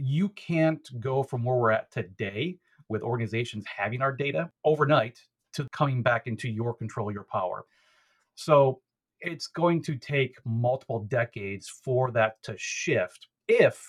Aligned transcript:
you 0.00 0.30
can't 0.30 0.88
go 1.00 1.22
from 1.22 1.44
where 1.44 1.56
we're 1.56 1.70
at 1.70 1.90
today 1.90 2.58
with 2.88 3.02
organizations 3.02 3.64
having 3.66 4.02
our 4.02 4.12
data 4.12 4.50
overnight 4.64 5.20
to 5.52 5.68
coming 5.72 6.02
back 6.02 6.26
into 6.26 6.48
your 6.48 6.74
control, 6.74 7.12
your 7.12 7.26
power. 7.30 7.64
So 8.34 8.80
it's 9.20 9.46
going 9.46 9.82
to 9.82 9.96
take 9.96 10.38
multiple 10.44 11.00
decades 11.00 11.68
for 11.68 12.10
that 12.12 12.42
to 12.44 12.54
shift 12.56 13.28
if 13.48 13.84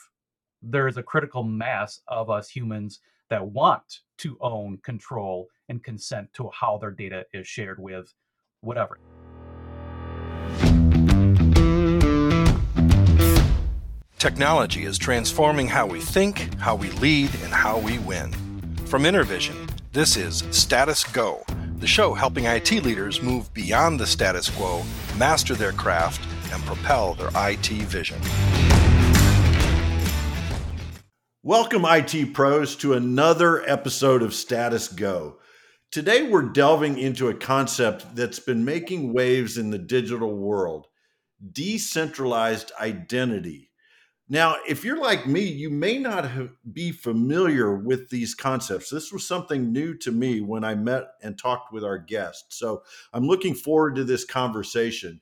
there 0.62 0.88
is 0.88 0.98
a 0.98 1.04
critical 1.04 1.44
mass 1.44 2.02
of 2.08 2.30
us 2.30 2.50
humans 2.50 3.00
that 3.30 3.46
want 3.46 4.02
to 4.18 4.38
own, 4.42 4.78
control, 4.84 5.48
and 5.70 5.84
consent 5.84 6.32
to 6.34 6.50
how 6.54 6.78
their 6.78 6.92
data 6.92 7.26
is 7.34 7.48
shared 7.48 7.80
with 7.80 8.14
whatever. 8.60 9.00
Technology 14.22 14.86
is 14.86 15.00
transforming 15.00 15.68
how 15.68 15.88
we 15.88 16.00
think, 16.00 16.54
how 16.60 16.76
we 16.76 16.92
lead, 16.92 17.34
and 17.42 17.52
how 17.52 17.80
we 17.80 17.98
win. 17.98 18.32
From 18.86 19.02
InterVision, 19.02 19.68
this 19.94 20.16
is 20.16 20.44
Status 20.52 21.04
Go, 21.04 21.44
the 21.80 21.88
show 21.88 22.14
helping 22.14 22.46
IT 22.46 22.72
leaders 22.84 23.24
move 23.24 23.52
beyond 23.56 24.00
the 24.00 24.06
status 24.06 24.48
quo, 24.48 24.84
master 25.18 25.56
their 25.56 25.72
craft, 25.72 26.24
and 26.54 26.64
propel 26.66 27.16
their 27.16 27.32
IT 27.34 27.66
vision. 27.66 28.22
Welcome, 31.42 31.84
IT 31.86 32.36
pros, 32.36 32.76
to 32.76 32.94
another 32.94 33.68
episode 33.68 34.22
of 34.22 34.36
Status 34.36 34.88
Go. 34.88 35.40
Today, 35.90 36.30
we're 36.30 36.44
delving 36.44 37.00
into 37.00 37.30
a 37.30 37.34
concept 37.34 38.16
that's 38.16 38.40
been 38.40 38.64
making 38.64 39.14
waves 39.14 39.58
in 39.58 39.72
the 39.72 39.80
digital 39.80 40.38
world 40.38 40.86
decentralized 41.54 42.72
identity. 42.80 43.71
Now, 44.32 44.56
if 44.66 44.86
you're 44.86 45.02
like 45.02 45.28
me, 45.28 45.42
you 45.42 45.70
may 45.70 45.98
not 45.98 46.24
have, 46.24 46.52
be 46.72 46.94
familiar 46.94 47.76
with 47.76 48.10
these 48.10 48.34
concepts. 48.34 48.90
This 48.90 49.12
was 49.12 49.28
something 49.28 49.74
new 49.74 49.94
to 49.98 50.10
me 50.10 50.40
when 50.40 50.64
I 50.64 50.74
met 50.74 51.16
and 51.22 51.38
talked 51.38 51.74
with 51.74 51.84
our 51.84 51.98
guest. 51.98 52.46
So 52.54 52.84
I'm 53.12 53.28
looking 53.28 53.54
forward 53.54 53.98
to 53.98 54.06
this 54.06 54.24
conversation. 54.24 55.20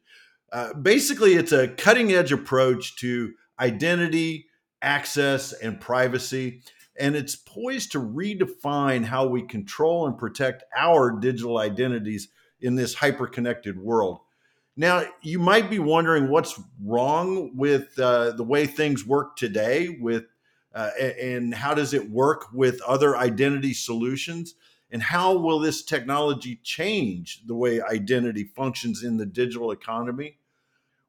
Uh, 0.51 0.75
basically, 0.75 1.33
it's 1.33 1.51
a 1.51 1.69
cutting 1.69 2.13
edge 2.13 2.31
approach 2.31 2.97
to 2.97 3.33
identity, 3.59 4.45
access, 4.79 5.53
and 5.53 5.81
privacy. 5.81 6.61
And 6.99 7.15
it's 7.15 7.35
poised 7.35 7.93
to 7.93 7.99
redefine 7.99 9.05
how 9.05 9.25
we 9.25 9.41
control 9.41 10.05
and 10.05 10.19
protect 10.19 10.63
our 10.77 11.19
digital 11.19 11.57
identities 11.57 12.27
in 12.61 12.75
this 12.75 12.93
hyper 12.93 13.25
connected 13.25 13.79
world. 13.79 14.19
Now, 14.79 15.03
you 15.21 15.39
might 15.39 15.69
be 15.69 15.79
wondering 15.79 16.29
what's 16.29 16.57
wrong 16.81 17.51
with 17.57 17.99
uh, 17.99 18.31
the 18.31 18.45
way 18.45 18.65
things 18.65 19.05
work 19.05 19.35
today, 19.35 19.97
with 19.99 20.23
uh, 20.73 20.91
and 20.97 21.53
how 21.53 21.73
does 21.73 21.93
it 21.93 22.09
work 22.09 22.45
with 22.53 22.81
other 22.83 23.17
identity 23.17 23.73
solutions, 23.73 24.55
and 24.89 25.03
how 25.03 25.35
will 25.35 25.59
this 25.59 25.83
technology 25.83 26.61
change 26.63 27.41
the 27.45 27.55
way 27.55 27.81
identity 27.81 28.45
functions 28.45 29.03
in 29.03 29.17
the 29.17 29.25
digital 29.25 29.71
economy? 29.71 30.37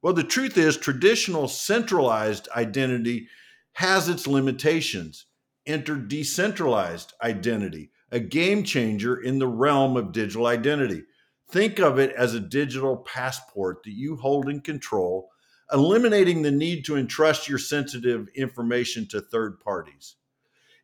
Well, 0.02 0.14
the 0.14 0.24
truth 0.24 0.58
is, 0.58 0.76
traditional 0.76 1.46
centralized 1.46 2.48
identity 2.56 3.28
has 3.74 4.08
its 4.08 4.26
limitations. 4.26 5.26
Enter 5.64 5.94
decentralized 5.94 7.12
identity, 7.22 7.92
a 8.10 8.18
game 8.18 8.64
changer 8.64 9.14
in 9.14 9.38
the 9.38 9.46
realm 9.46 9.96
of 9.96 10.10
digital 10.10 10.48
identity. 10.48 11.04
Think 11.50 11.80
of 11.80 11.98
it 11.98 12.12
as 12.12 12.34
a 12.34 12.40
digital 12.40 12.96
passport 12.96 13.82
that 13.82 13.90
you 13.90 14.16
hold 14.16 14.48
and 14.48 14.62
control, 14.62 15.30
eliminating 15.72 16.42
the 16.42 16.52
need 16.52 16.84
to 16.84 16.96
entrust 16.96 17.48
your 17.48 17.58
sensitive 17.58 18.28
information 18.36 19.08
to 19.08 19.20
third 19.20 19.58
parties. 19.58 20.14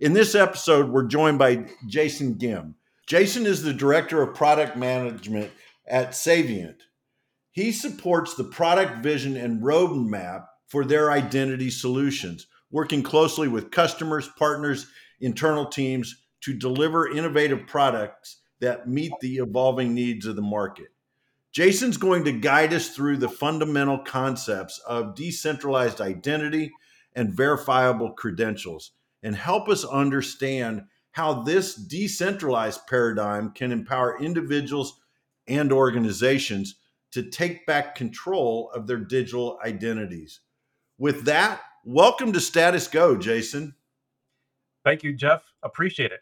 In 0.00 0.12
this 0.12 0.34
episode, 0.34 0.91
we're 0.91 1.06
joined 1.06 1.39
by 1.39 1.67
Jason 1.86 2.34
Gzym. 2.34 2.75
Jason 3.06 3.47
is 3.47 3.62
the 3.62 3.73
Director 3.73 4.20
of 4.20 4.34
Product 4.34 4.77
Management 4.77 5.53
at 5.86 6.11
Saviynt. 6.11 6.80
He 7.52 7.70
supports 7.70 8.35
the 8.35 8.45
product 8.45 9.05
vision 9.05 9.36
and 9.36 9.62
roadmap 9.62 10.46
for 10.67 10.85
their 10.85 11.12
identity 11.12 11.70
solutions, 11.70 12.48
working 12.73 13.05
closely 13.05 13.46
with 13.46 13.70
customers, 13.70 14.29
partners, 14.36 14.89
internal 15.20 15.67
teams 15.67 16.24
to 16.41 16.52
deliver 16.52 17.08
innovative 17.08 17.67
products 17.68 18.39
that 18.61 18.89
meet 18.89 19.12
the 19.20 19.36
evolving 19.36 19.94
needs 19.94 20.27
of 20.27 20.36
the 20.36 20.42
market. 20.42 20.89
Jason's 21.52 21.96
going 21.96 22.24
to 22.24 22.33
guide 22.33 22.74
us 22.74 22.90
through 22.90 23.17
the 23.17 23.28
fundamental 23.28 23.98
concepts 23.98 24.78
of 24.86 25.14
decentralized 25.14 26.00
identity 26.00 26.70
and 27.14 27.33
verifiable 27.33 28.12
credentials 28.12 28.92
and 29.22 29.34
help 29.34 29.68
us 29.68 29.84
understand 29.84 30.83
how 31.12 31.42
this 31.42 31.74
decentralized 31.74 32.86
paradigm 32.86 33.50
can 33.52 33.72
empower 33.72 34.20
individuals 34.20 35.00
and 35.48 35.73
organizations 35.73 36.77
to 37.12 37.23
take 37.23 37.64
back 37.64 37.94
control 37.94 38.70
of 38.74 38.86
their 38.86 38.98
digital 38.98 39.58
identities. 39.64 40.40
With 40.98 41.24
that, 41.24 41.62
welcome 41.84 42.34
to 42.34 42.40
Status 42.40 42.86
Go, 42.86 43.17
Jason. 43.17 43.74
Thank 44.84 45.02
you, 45.02 45.14
Jeff. 45.14 45.42
Appreciate 45.62 46.12
it. 46.12 46.20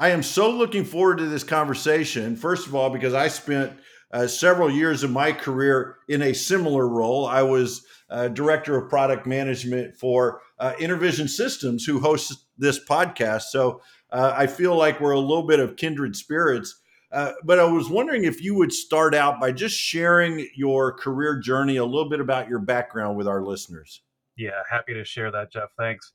I 0.00 0.08
am 0.08 0.22
so 0.22 0.50
looking 0.50 0.86
forward 0.86 1.18
to 1.18 1.26
this 1.26 1.44
conversation. 1.44 2.34
First 2.34 2.66
of 2.66 2.74
all, 2.74 2.88
because 2.88 3.12
I 3.12 3.28
spent 3.28 3.74
uh, 4.10 4.26
several 4.26 4.70
years 4.70 5.02
of 5.02 5.10
my 5.10 5.30
career 5.30 5.98
in 6.08 6.22
a 6.22 6.32
similar 6.32 6.88
role. 6.88 7.26
I 7.26 7.42
was 7.42 7.84
uh, 8.08 8.28
director 8.28 8.78
of 8.78 8.88
product 8.88 9.26
management 9.26 9.94
for 9.94 10.40
uh, 10.58 10.72
InterVision 10.78 11.28
Systems, 11.28 11.84
who 11.84 12.00
hosts 12.00 12.46
this 12.56 12.82
podcast. 12.82 13.42
So 13.50 13.82
uh, 14.10 14.32
I 14.34 14.46
feel 14.46 14.74
like 14.74 15.00
we're 15.00 15.12
a 15.12 15.20
little 15.20 15.46
bit 15.46 15.60
of 15.60 15.76
kindred 15.76 16.16
spirits. 16.16 16.80
Uh, 17.12 17.32
but 17.44 17.58
I 17.58 17.64
was 17.64 17.90
wondering 17.90 18.24
if 18.24 18.42
you 18.42 18.54
would 18.54 18.72
start 18.72 19.14
out 19.14 19.38
by 19.38 19.52
just 19.52 19.76
sharing 19.76 20.48
your 20.56 20.92
career 20.92 21.38
journey, 21.38 21.76
a 21.76 21.84
little 21.84 22.08
bit 22.08 22.20
about 22.20 22.48
your 22.48 22.60
background 22.60 23.18
with 23.18 23.28
our 23.28 23.42
listeners. 23.42 24.00
Yeah, 24.34 24.62
happy 24.70 24.94
to 24.94 25.04
share 25.04 25.30
that, 25.30 25.52
Jeff. 25.52 25.68
Thanks. 25.76 26.14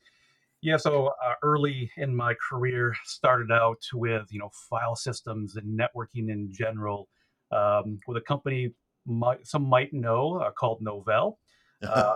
Yeah, 0.66 0.78
so 0.78 1.14
uh, 1.24 1.34
early 1.44 1.92
in 1.96 2.16
my 2.16 2.34
career, 2.50 2.96
started 3.06 3.52
out 3.52 3.84
with 3.94 4.26
you 4.32 4.40
know 4.40 4.50
file 4.68 4.96
systems 4.96 5.58
and 5.58 5.80
networking 5.80 6.32
in 6.32 6.52
general, 6.52 7.08
um, 7.52 8.00
with 8.08 8.18
a 8.18 8.22
company 8.22 8.74
might, 9.06 9.46
some 9.46 9.62
might 9.70 9.94
know 9.94 10.40
uh, 10.40 10.50
called 10.52 10.82
Novell. 10.84 11.36
Uh, 11.84 12.16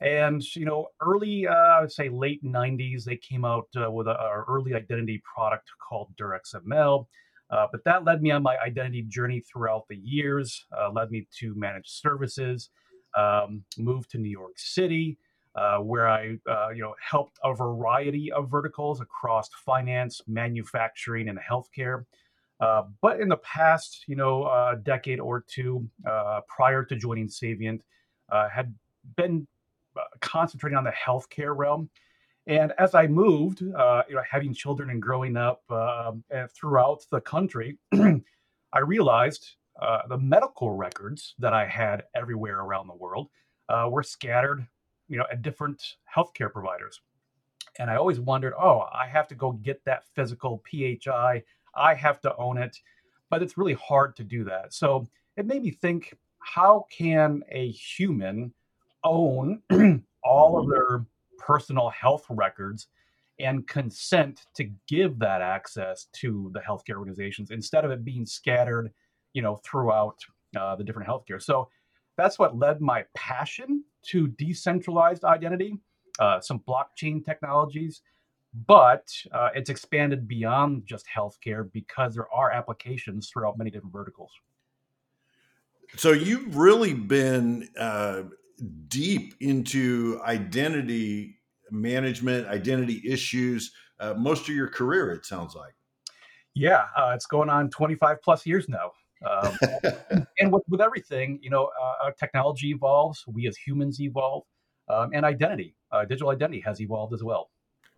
and 0.00 0.42
you 0.54 0.64
know, 0.64 0.86
early, 1.02 1.46
uh, 1.46 1.52
I 1.52 1.80
would 1.82 1.92
say 1.92 2.08
late 2.08 2.42
'90s, 2.42 3.04
they 3.04 3.18
came 3.18 3.44
out 3.44 3.68
uh, 3.76 3.90
with 3.90 4.08
our 4.08 4.46
early 4.48 4.72
identity 4.72 5.20
product 5.22 5.68
called 5.86 6.08
DirXML. 6.16 7.04
Uh, 7.50 7.66
but 7.70 7.84
that 7.84 8.04
led 8.04 8.22
me 8.22 8.30
on 8.30 8.42
my 8.42 8.56
identity 8.64 9.02
journey 9.02 9.40
throughout 9.40 9.84
the 9.90 9.96
years. 9.96 10.64
led 10.94 11.10
me 11.10 11.26
to 11.40 11.54
managed 11.54 11.90
services, 11.90 12.70
um, 13.14 13.62
moved 13.76 14.10
to 14.12 14.18
New 14.18 14.30
York 14.30 14.54
City 14.56 15.18
uh, 15.54 15.78
where 15.78 16.08
I, 16.08 16.36
uh, 16.48 16.70
you 16.70 16.82
know, 16.82 16.94
helped 17.00 17.38
a 17.44 17.54
variety 17.54 18.32
of 18.32 18.50
verticals 18.50 19.00
across 19.00 19.48
finance, 19.64 20.20
manufacturing, 20.26 21.28
and 21.28 21.38
healthcare. 21.38 22.04
Uh, 22.60 22.84
but 23.00 23.20
in 23.20 23.28
the 23.28 23.36
past, 23.38 24.04
you 24.06 24.16
know, 24.16 24.44
uh, 24.44 24.76
decade 24.76 25.20
or 25.20 25.44
two 25.46 25.88
uh, 26.08 26.40
prior 26.48 26.84
to 26.84 26.96
joining 26.96 27.28
Saviynt, 27.28 27.80
uh, 28.30 28.48
had 28.48 28.74
been 29.16 29.46
concentrating 30.20 30.76
on 30.76 30.84
the 30.84 30.92
healthcare 30.92 31.56
realm. 31.56 31.88
And 32.46 32.72
as 32.78 32.94
I 32.94 33.06
moved, 33.06 33.60
you 33.60 33.68
know, 33.68 34.22
having 34.28 34.52
children 34.52 34.90
and 34.90 35.00
growing 35.00 35.36
up 35.36 35.62
throughout 36.54 37.04
the 37.10 37.20
country, 37.20 37.78
I 37.92 38.78
realized 38.80 39.56
the 40.08 40.18
medical 40.18 40.72
records 40.72 41.34
that 41.38 41.52
I 41.52 41.66
had 41.66 42.04
everywhere 42.14 42.60
around 42.60 42.88
the 42.88 42.96
world 42.96 43.28
were 43.88 44.02
scattered 44.02 44.66
you 45.08 45.18
know, 45.18 45.26
at 45.30 45.42
different 45.42 45.96
healthcare 46.14 46.52
providers. 46.52 47.00
And 47.78 47.90
I 47.90 47.96
always 47.96 48.20
wondered, 48.20 48.54
oh, 48.58 48.84
I 48.92 49.06
have 49.06 49.26
to 49.28 49.34
go 49.34 49.52
get 49.52 49.84
that 49.84 50.04
physical 50.14 50.62
PHI. 50.70 51.42
I 51.74 51.94
have 51.94 52.20
to 52.20 52.36
own 52.36 52.58
it. 52.58 52.76
But 53.30 53.42
it's 53.42 53.58
really 53.58 53.74
hard 53.74 54.14
to 54.16 54.24
do 54.24 54.44
that. 54.44 54.72
So 54.72 55.08
it 55.36 55.46
made 55.46 55.62
me 55.62 55.70
think 55.70 56.14
how 56.38 56.86
can 56.90 57.42
a 57.50 57.70
human 57.70 58.52
own 59.02 59.62
all 60.24 60.58
of 60.58 60.68
their 60.68 61.04
personal 61.38 61.90
health 61.90 62.24
records 62.30 62.86
and 63.40 63.66
consent 63.66 64.46
to 64.54 64.70
give 64.86 65.18
that 65.18 65.42
access 65.42 66.06
to 66.12 66.50
the 66.54 66.60
healthcare 66.60 66.96
organizations 66.96 67.50
instead 67.50 67.84
of 67.84 67.90
it 67.90 68.04
being 68.04 68.24
scattered, 68.24 68.92
you 69.32 69.42
know, 69.42 69.56
throughout 69.64 70.16
uh, 70.58 70.76
the 70.76 70.84
different 70.84 71.08
healthcare. 71.08 71.42
So 71.42 71.68
that's 72.16 72.38
what 72.38 72.56
led 72.56 72.80
my 72.80 73.04
passion 73.14 73.84
to 74.06 74.28
decentralized 74.28 75.24
identity, 75.24 75.78
uh, 76.18 76.40
some 76.40 76.60
blockchain 76.60 77.24
technologies, 77.24 78.02
but 78.66 79.08
uh, 79.32 79.48
it's 79.54 79.70
expanded 79.70 80.28
beyond 80.28 80.86
just 80.86 81.06
healthcare 81.14 81.70
because 81.72 82.14
there 82.14 82.32
are 82.32 82.50
applications 82.50 83.28
throughout 83.28 83.58
many 83.58 83.70
different 83.70 83.92
verticals. 83.92 84.30
So 85.96 86.12
you've 86.12 86.56
really 86.56 86.94
been 86.94 87.68
uh, 87.78 88.22
deep 88.88 89.34
into 89.40 90.20
identity 90.24 91.40
management, 91.70 92.46
identity 92.46 93.02
issues, 93.06 93.72
uh, 94.00 94.14
most 94.14 94.48
of 94.48 94.54
your 94.54 94.68
career, 94.68 95.12
it 95.12 95.24
sounds 95.26 95.54
like. 95.54 95.74
Yeah, 96.54 96.84
uh, 96.96 97.12
it's 97.14 97.26
going 97.26 97.48
on 97.48 97.70
25 97.70 98.22
plus 98.22 98.46
years 98.46 98.68
now. 98.68 98.92
Um, 99.24 99.58
and 100.38 100.52
with, 100.52 100.62
with 100.68 100.80
everything, 100.80 101.38
you 101.42 101.50
know, 101.50 101.70
uh, 102.02 102.10
technology 102.18 102.70
evolves, 102.70 103.24
we 103.26 103.46
as 103.46 103.56
humans 103.56 104.00
evolve, 104.00 104.44
um, 104.88 105.10
and 105.14 105.24
identity, 105.24 105.74
uh, 105.90 106.04
digital 106.04 106.30
identity 106.30 106.60
has 106.60 106.80
evolved 106.80 107.14
as 107.14 107.22
well. 107.22 107.50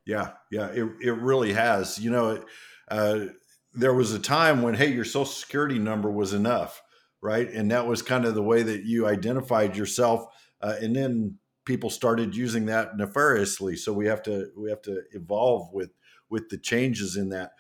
Yeah, 0.05 0.33
yeah, 0.51 0.69
it, 0.69 0.87
it 1.01 1.13
really 1.13 1.53
has. 1.53 1.99
You 1.99 2.11
know, 2.11 2.45
uh, 2.89 3.27
there 3.75 3.93
was 3.93 4.13
a 4.13 4.19
time 4.19 4.63
when, 4.63 4.75
hey, 4.75 4.93
your 4.93 5.05
social 5.05 5.27
security 5.27 5.79
number 5.79 6.11
was 6.11 6.33
enough, 6.33 6.81
right? 7.21 7.49
And 7.51 7.71
that 7.71 7.87
was 7.87 8.03
kind 8.03 8.25
of 8.25 8.35
the 8.35 8.43
way 8.43 8.63
that 8.63 8.85
you 8.85 9.07
identified 9.07 9.77
yourself. 9.77 10.27
Uh, 10.61 10.77
and 10.81 10.95
then 10.95 11.39
people 11.65 11.91
started 11.91 12.37
using 12.37 12.67
that 12.67 12.97
nefariously. 12.97 13.77
So 13.77 13.93
we 13.93 14.07
have 14.07 14.23
to 14.23 14.49
we 14.57 14.71
have 14.71 14.83
to 14.83 15.03
evolve 15.13 15.73
with 15.73 15.91
with 16.31 16.49
the 16.49 16.59
changes 16.59 17.17
in 17.17 17.29
that. 17.31 17.51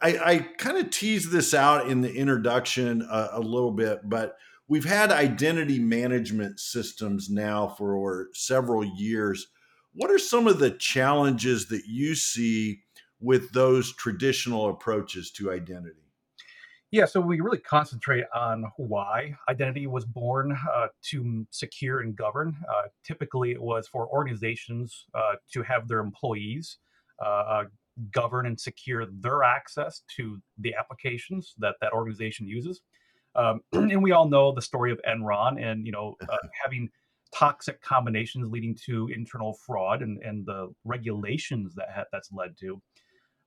I, 0.00 0.18
I 0.18 0.38
kind 0.58 0.76
of 0.76 0.90
teased 0.90 1.30
this 1.30 1.54
out 1.54 1.88
in 1.88 2.02
the 2.02 2.12
introduction 2.12 3.02
a, 3.02 3.28
a 3.32 3.40
little 3.40 3.72
bit, 3.72 4.00
but 4.08 4.36
we've 4.68 4.84
had 4.84 5.10
identity 5.10 5.78
management 5.78 6.60
systems 6.60 7.30
now 7.30 7.68
for 7.68 8.28
several 8.34 8.84
years. 8.84 9.46
What 9.92 10.10
are 10.10 10.18
some 10.18 10.46
of 10.46 10.58
the 10.58 10.72
challenges 10.72 11.68
that 11.68 11.86
you 11.86 12.14
see 12.14 12.82
with 13.20 13.52
those 13.52 13.94
traditional 13.94 14.68
approaches 14.68 15.30
to 15.32 15.50
identity? 15.50 16.02
Yeah, 16.92 17.06
so 17.06 17.20
we 17.20 17.40
really 17.40 17.58
concentrate 17.58 18.24
on 18.34 18.64
why 18.76 19.34
identity 19.48 19.86
was 19.86 20.04
born 20.04 20.56
uh, 20.72 20.86
to 21.10 21.46
secure 21.50 22.00
and 22.00 22.14
govern. 22.14 22.56
Uh, 22.68 22.88
typically, 23.04 23.50
it 23.50 23.60
was 23.60 23.88
for 23.88 24.06
organizations 24.08 25.06
uh, 25.14 25.34
to 25.52 25.62
have 25.62 25.88
their 25.88 25.98
employees 25.98 26.78
uh, 27.20 27.28
uh, 27.28 27.64
govern 28.12 28.46
and 28.46 28.58
secure 28.58 29.06
their 29.06 29.42
access 29.42 30.02
to 30.16 30.40
the 30.58 30.74
applications 30.74 31.54
that 31.58 31.76
that 31.80 31.92
organization 31.92 32.46
uses. 32.46 32.82
Um, 33.34 33.60
and 33.72 34.02
we 34.02 34.12
all 34.12 34.28
know 34.28 34.52
the 34.52 34.62
story 34.62 34.92
of 34.92 35.00
Enron 35.08 35.62
and 35.62 35.86
you 35.86 35.92
know 35.92 36.16
uh, 36.28 36.36
having 36.62 36.88
toxic 37.34 37.80
combinations 37.82 38.50
leading 38.50 38.74
to 38.86 39.08
internal 39.14 39.54
fraud 39.54 40.02
and, 40.02 40.22
and 40.22 40.46
the 40.46 40.72
regulations 40.84 41.74
that 41.74 41.88
ha- 41.94 42.04
that's 42.12 42.32
led 42.32 42.56
to. 42.58 42.80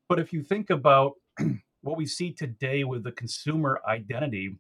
But 0.08 0.20
if 0.20 0.34
you 0.34 0.44
think 0.44 0.70
about 0.70 1.14
what 1.82 1.98
we 1.98 2.06
see 2.06 2.32
today 2.32 2.84
with 2.84 3.04
the 3.04 3.12
consumer 3.14 3.80
identity, 3.88 4.58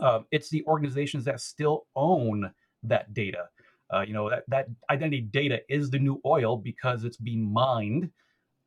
uh, 0.00 0.20
it's 0.30 0.50
the 0.50 0.64
organizations 0.66 1.24
that 1.24 1.40
still 1.40 1.86
own 1.94 2.50
that 2.82 3.12
data. 3.14 3.44
Uh, 3.92 4.02
you 4.02 4.12
know 4.12 4.28
that 4.28 4.44
that 4.48 4.66
identity 4.90 5.22
data 5.22 5.60
is 5.70 5.88
the 5.88 5.98
new 5.98 6.20
oil 6.26 6.58
because 6.58 7.04
it's 7.04 7.16
being 7.16 7.50
mined 7.50 8.10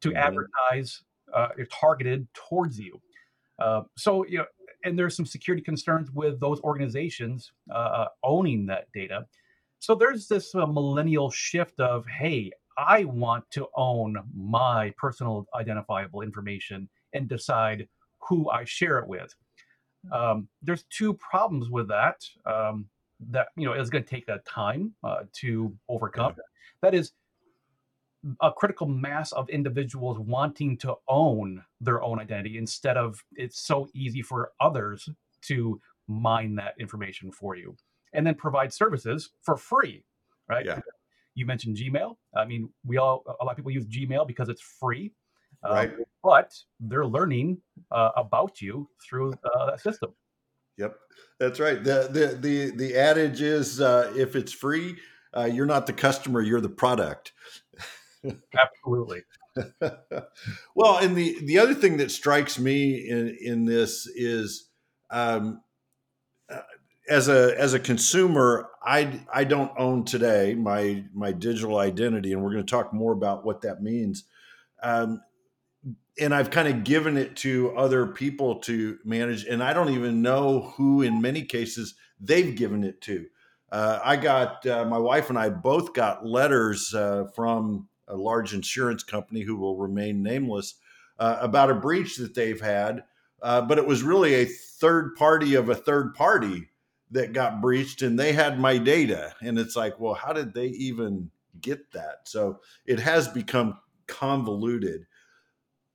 to 0.02 0.10
mm-hmm. 0.10 0.18
advertise 0.18 1.04
uh, 1.34 1.50
targeted 1.72 2.28
towards 2.34 2.80
you. 2.80 3.00
Uh, 3.60 3.82
so 3.98 4.26
you 4.26 4.40
know, 4.40 4.46
and 4.84 4.98
there's 4.98 5.16
some 5.16 5.26
security 5.26 5.64
concerns 5.64 6.12
with 6.12 6.40
those 6.40 6.60
organizations 6.62 7.52
uh, 7.74 8.06
owning 8.24 8.66
that 8.66 8.88
data. 8.94 9.26
So 9.80 9.96
there's 9.96 10.28
this 10.28 10.54
uh, 10.54 10.66
millennial 10.66 11.32
shift 11.32 11.80
of, 11.80 12.06
hey, 12.08 12.52
I 12.78 13.04
want 13.06 13.50
to 13.52 13.68
own 13.76 14.18
my 14.36 14.94
personal 14.98 15.48
identifiable 15.56 16.22
information 16.22 16.88
and 17.14 17.28
decide 17.28 17.88
who 18.20 18.50
I 18.50 18.64
share 18.64 19.00
it 19.00 19.08
with. 19.08 19.34
Um, 20.12 20.48
there's 20.62 20.86
two 20.90 21.14
problems 21.16 21.70
with 21.70 21.88
that 21.90 22.24
um, 22.46 22.86
that 23.30 23.50
you 23.56 23.66
know 23.66 23.74
is 23.74 23.90
going 23.90 24.04
to 24.04 24.10
take 24.10 24.28
a 24.30 24.40
time 24.40 24.94
uh, 25.04 25.24
to 25.34 25.76
overcome. 25.90 26.36
That 26.82 26.96
is, 26.96 27.12
a 28.42 28.52
critical 28.52 28.88
mass 28.88 29.32
of 29.32 29.50
individuals 29.50 30.20
wanting 30.20 30.78
to 30.78 30.96
own 31.08 31.64
their 31.80 32.04
own 32.04 32.20
identity 32.20 32.58
instead 32.58 32.98
of 32.98 33.24
it's 33.34 33.60
so 33.60 33.88
easy 33.94 34.22
for 34.22 34.52
others 34.60 35.10
to 35.42 35.80
mine 36.08 36.56
that 36.56 36.74
information 36.80 37.32
for 37.32 37.56
you 37.56 37.76
and 38.14 38.26
then 38.28 38.36
provide 38.36 38.72
services 38.72 39.32
for 39.42 39.58
free 39.58 40.04
right? 40.52 40.66
Yeah. 40.66 40.80
You 41.34 41.46
mentioned 41.46 41.78
gmail. 41.78 42.18
I 42.36 42.46
mean 42.46 42.70
we 42.86 42.98
all 42.98 43.24
a 43.40 43.44
lot 43.44 43.52
of 43.52 43.58
people 43.58 43.72
use 43.72 43.86
gmail 43.86 44.28
because 44.28 44.50
it's 44.50 44.62
free 44.62 45.14
um, 45.64 45.74
right. 45.74 45.90
um, 45.90 46.04
but 46.24 46.54
they're 46.80 47.06
learning 47.06 47.62
uh, 47.92 48.12
about 48.16 48.62
you 48.62 48.90
through 49.04 49.34
uh, 49.44 49.66
that 49.68 49.80
system. 49.80 50.14
Yep. 50.78 50.96
That's 51.40 51.60
right. 51.60 51.84
The 51.84 52.10
the 52.12 52.38
the, 52.40 52.72
the 52.72 52.96
adage 52.96 53.42
is 53.42 53.80
uh, 53.80 54.14
if 54.16 54.36
it's 54.36 54.52
free 54.52 54.98
uh, 55.36 55.46
you're 55.46 55.66
not 55.66 55.88
the 55.88 55.94
customer 55.94 56.42
you're 56.42 56.62
the 56.62 56.70
product 56.70 57.32
Absolutely. 58.58 59.24
well, 60.76 60.98
and 61.00 61.16
the 61.16 61.38
the 61.44 61.60
other 61.60 61.74
thing 61.74 61.98
that 61.98 62.12
strikes 62.12 62.60
me 62.60 63.10
in 63.10 63.36
in 63.42 63.66
this 63.66 64.08
is, 64.08 64.70
um, 65.10 65.62
uh, 66.50 66.60
as 67.10 67.28
a 67.30 67.56
as 67.60 67.74
a 67.74 67.80
consumer, 67.80 68.70
I 68.84 69.22
I 69.34 69.44
don't 69.44 69.72
own 69.78 70.06
today 70.06 70.56
my 70.56 71.04
my 71.14 71.32
digital 71.32 71.78
identity, 71.78 72.34
and 72.34 72.44
we're 72.44 72.54
going 72.54 72.66
to 72.66 72.72
talk 72.72 72.94
more 72.94 73.14
about 73.14 73.46
what 73.46 73.62
that 73.62 73.82
means. 73.84 74.26
Um, 74.84 75.22
and 76.20 76.34
I've 76.36 76.50
kind 76.52 76.68
of 76.68 76.84
given 76.84 77.18
it 77.18 77.36
to 77.38 77.76
other 77.76 78.08
people 78.08 78.56
to 78.62 78.98
manage, 79.04 79.46
and 79.46 79.64
I 79.64 79.74
don't 79.74 79.90
even 79.90 80.22
know 80.22 80.74
who, 80.76 81.02
in 81.02 81.22
many 81.22 81.44
cases, 81.44 81.96
they've 82.20 82.56
given 82.56 82.84
it 82.84 83.02
to. 83.02 83.26
Uh, 83.72 84.00
I 84.04 84.18
got 84.18 84.66
uh, 84.68 84.86
my 84.86 84.98
wife 84.98 85.30
and 85.30 85.40
I 85.40 85.50
both 85.50 85.94
got 85.94 86.26
letters 86.26 86.94
uh, 86.94 87.26
from 87.34 87.88
a 88.12 88.16
large 88.16 88.54
insurance 88.54 89.04
company 89.04 89.42
who 89.42 89.58
will 89.58 89.78
remain 89.78 90.22
nameless 90.22 90.76
uh, 91.18 91.38
about 91.40 91.72
a 91.72 91.76
breach 91.76 92.18
that 92.18 92.36
they've 92.36 92.62
had. 92.62 93.04
Uh, 93.42 93.62
but 93.62 93.78
it 93.78 93.88
was 93.88 94.04
really 94.04 94.36
a 94.36 94.46
third 94.46 95.16
party 95.16 95.56
of 95.56 95.70
a 95.70 95.76
third 95.76 96.14
party 96.14 96.70
that 97.10 97.34
got 97.34 97.62
breached, 97.62 98.02
and 98.02 98.18
they 98.20 98.34
had 98.34 98.60
my 98.60 98.78
data. 98.78 99.34
And 99.42 99.58
it's 99.58 99.76
like, 99.76 100.00
well, 100.00 100.14
how 100.14 100.34
did 100.34 100.54
they 100.54 100.68
even 100.68 101.32
get 101.60 101.92
that? 101.94 102.20
So 102.26 102.60
it 102.86 103.00
has 103.00 103.28
become 103.28 103.80
convoluted. 104.08 105.06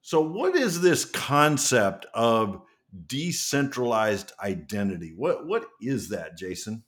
So, 0.03 0.21
what 0.21 0.55
is 0.55 0.81
this 0.81 1.05
concept 1.05 2.07
of 2.15 2.63
decentralized 3.07 4.33
identity? 4.41 5.13
What 5.17 5.47
what 5.47 5.67
is 5.81 6.11
that, 6.11 6.37
Jason? 6.37 6.85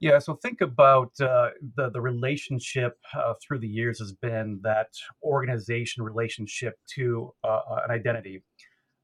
Yeah, 0.00 0.18
so 0.18 0.34
think 0.34 0.62
about 0.62 1.12
uh, 1.20 1.50
the 1.76 1.90
the 1.90 2.00
relationship 2.00 2.98
uh, 3.14 3.34
through 3.42 3.58
the 3.58 3.68
years 3.68 3.98
has 3.98 4.12
been 4.12 4.58
that 4.62 4.88
organization 5.22 6.02
relationship 6.02 6.78
to 6.94 7.34
uh, 7.44 7.60
uh, 7.70 7.80
an 7.84 7.90
identity. 7.90 8.42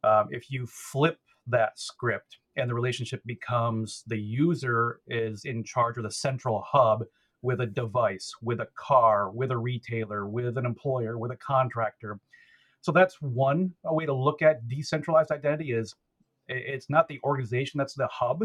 Um, 0.05 0.29
if 0.31 0.51
you 0.51 0.67
flip 0.67 1.19
that 1.49 1.79
script 1.79 2.39
and 2.57 2.71
the 2.71 2.75
relationship 2.75 3.23
becomes 3.27 4.05
the 4.07 4.19
user 4.19 5.01
is 5.07 5.43
in 5.45 5.65
charge 5.65 5.99
of 5.99 6.05
the 6.05 6.11
central 6.11 6.65
hub 6.67 7.05
with 7.43 7.61
a 7.61 7.67
device, 7.67 8.33
with 8.43 8.61
a 8.61 8.69
car, 8.79 9.31
with 9.31 9.51
a 9.51 9.59
retailer, 9.59 10.27
with 10.27 10.57
an 10.57 10.67
employer, 10.67 11.19
with 11.19 11.31
a 11.31 11.37
contractor. 11.37 12.19
So 12.81 12.93
that's 12.93 13.21
one 13.21 13.73
a 13.85 13.95
way 13.95 14.07
to 14.07 14.15
look 14.15 14.43
at 14.43 14.67
decentralized 14.69 15.31
identity 15.31 15.73
is 15.73 15.95
it's 16.49 16.89
not 16.89 17.09
the 17.09 17.21
organization 17.25 17.79
that's 17.79 17.95
the 17.95 18.09
hub 18.11 18.45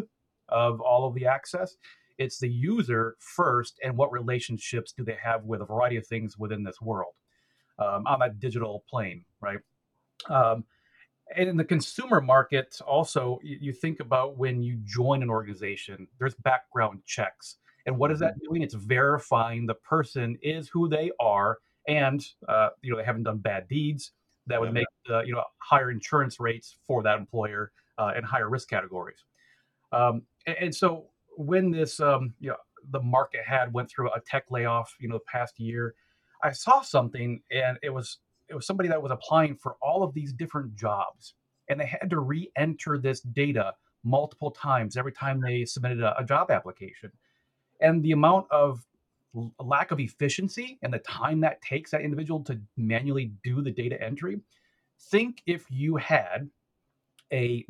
of 0.50 0.82
all 0.82 1.08
of 1.08 1.16
the 1.16 1.26
access 1.28 1.78
it's 2.18 2.40
the 2.40 2.50
user 2.50 3.16
first 3.20 3.80
and 3.84 3.98
what 3.98 4.12
relationships 4.12 4.92
do 4.92 5.04
they 5.04 5.18
have 5.22 5.44
with 5.44 5.62
a 5.62 5.66
variety 5.66 5.98
of 5.98 6.06
things 6.06 6.38
within 6.38 6.64
this 6.64 6.82
world 6.82 7.14
um, 7.80 8.06
on 8.08 8.20
that 8.20 8.40
digital 8.40 8.84
plane 8.90 9.24
right? 9.42 9.60
Um, 10.30 10.66
and 11.36 11.50
in 11.50 11.58
the 11.58 11.64
consumer 11.64 12.22
market 12.22 12.78
also 12.86 13.40
you, 13.44 13.58
you, 13.62 13.74
think 13.74 14.00
about 14.00 14.38
when 14.38 14.62
you 14.62 14.78
join 14.84 15.24
an 15.24 15.30
organization 15.30 16.08
there's 16.20 16.36
background 16.36 17.02
checks. 17.06 17.58
And 17.86 17.98
what 17.98 18.12
is 18.12 18.20
that 18.20 18.34
mm-hmm. 18.34 18.54
doing? 18.54 18.62
It's 18.62 18.76
verifying 18.76 19.66
the 19.66 19.74
person 19.74 20.38
is 20.44 20.70
who 20.70 20.88
they 20.88 21.12
are 21.20 21.58
and 21.88 22.26
uh, 22.48 22.70
you 22.82 22.92
know 22.92 22.98
they 22.98 23.04
haven't 23.04 23.24
done 23.24 23.40
bad 23.40 23.68
deeds 23.68 24.12
that 24.48 24.60
would 24.60 24.74
make 24.74 24.86
uh, 25.10 25.22
you 25.22 25.34
know 25.34 25.44
higher 25.58 25.92
insurance 25.92 26.40
rates 26.40 26.78
for 26.88 27.04
that 27.04 27.18
employer 27.18 27.72
uh, 27.98 28.12
and 28.16 28.26
higher 28.26 28.50
risk 28.50 28.70
categories. 28.70 29.24
Um, 29.92 30.24
and, 30.46 30.58
and 30.60 30.76
so 30.76 31.06
when 31.42 31.72
this 31.72 32.00
um, 32.00 32.34
you 32.40 32.50
know 32.50 32.58
the 32.92 33.02
market 33.02 33.42
had 33.46 33.74
went 33.74 33.90
through 33.90 34.12
a 34.12 34.20
tech 34.22 34.46
layoff, 34.50 34.96
you 35.00 35.08
know, 35.08 35.16
the 35.16 35.32
past 35.32 35.60
year, 35.60 35.96
I 36.44 36.52
saw 36.52 36.82
something 36.82 37.42
and 37.52 37.78
it 37.84 37.90
was 37.90 38.20
it 38.50 38.56
was 38.56 38.66
somebody 38.66 38.90
that 38.90 39.02
was 39.02 39.12
applying 39.12 39.56
for 39.56 39.76
all 39.82 40.04
of 40.04 40.14
these 40.14 40.34
different 40.34 40.76
jobs 40.76 41.36
and 41.70 41.80
they 41.80 41.86
had 41.86 42.10
to 42.10 42.20
re-enter 42.20 42.98
this 42.98 43.22
data 43.22 43.74
multiple 44.04 44.52
times 44.52 44.98
every 44.98 45.12
time 45.12 45.40
they 45.40 45.64
submitted 45.64 46.02
a, 46.02 46.18
a 46.20 46.24
job 46.24 46.52
application. 46.52 47.12
And 47.80 48.04
the 48.04 48.12
amount 48.12 48.48
of 48.52 48.86
lack 49.60 49.92
of 49.92 50.00
efficiency 50.00 50.78
and 50.82 50.94
the 50.94 51.00
time 51.00 51.40
that 51.42 51.62
takes 51.62 51.92
that 51.92 52.02
individual 52.02 52.44
to 52.44 52.60
manually 52.78 53.32
do 53.44 53.62
the 53.62 53.72
data 53.72 54.02
entry. 54.02 54.40
Think 55.10 55.42
if 55.46 55.66
you 55.70 55.96
had 55.96 56.50
a 57.32 57.66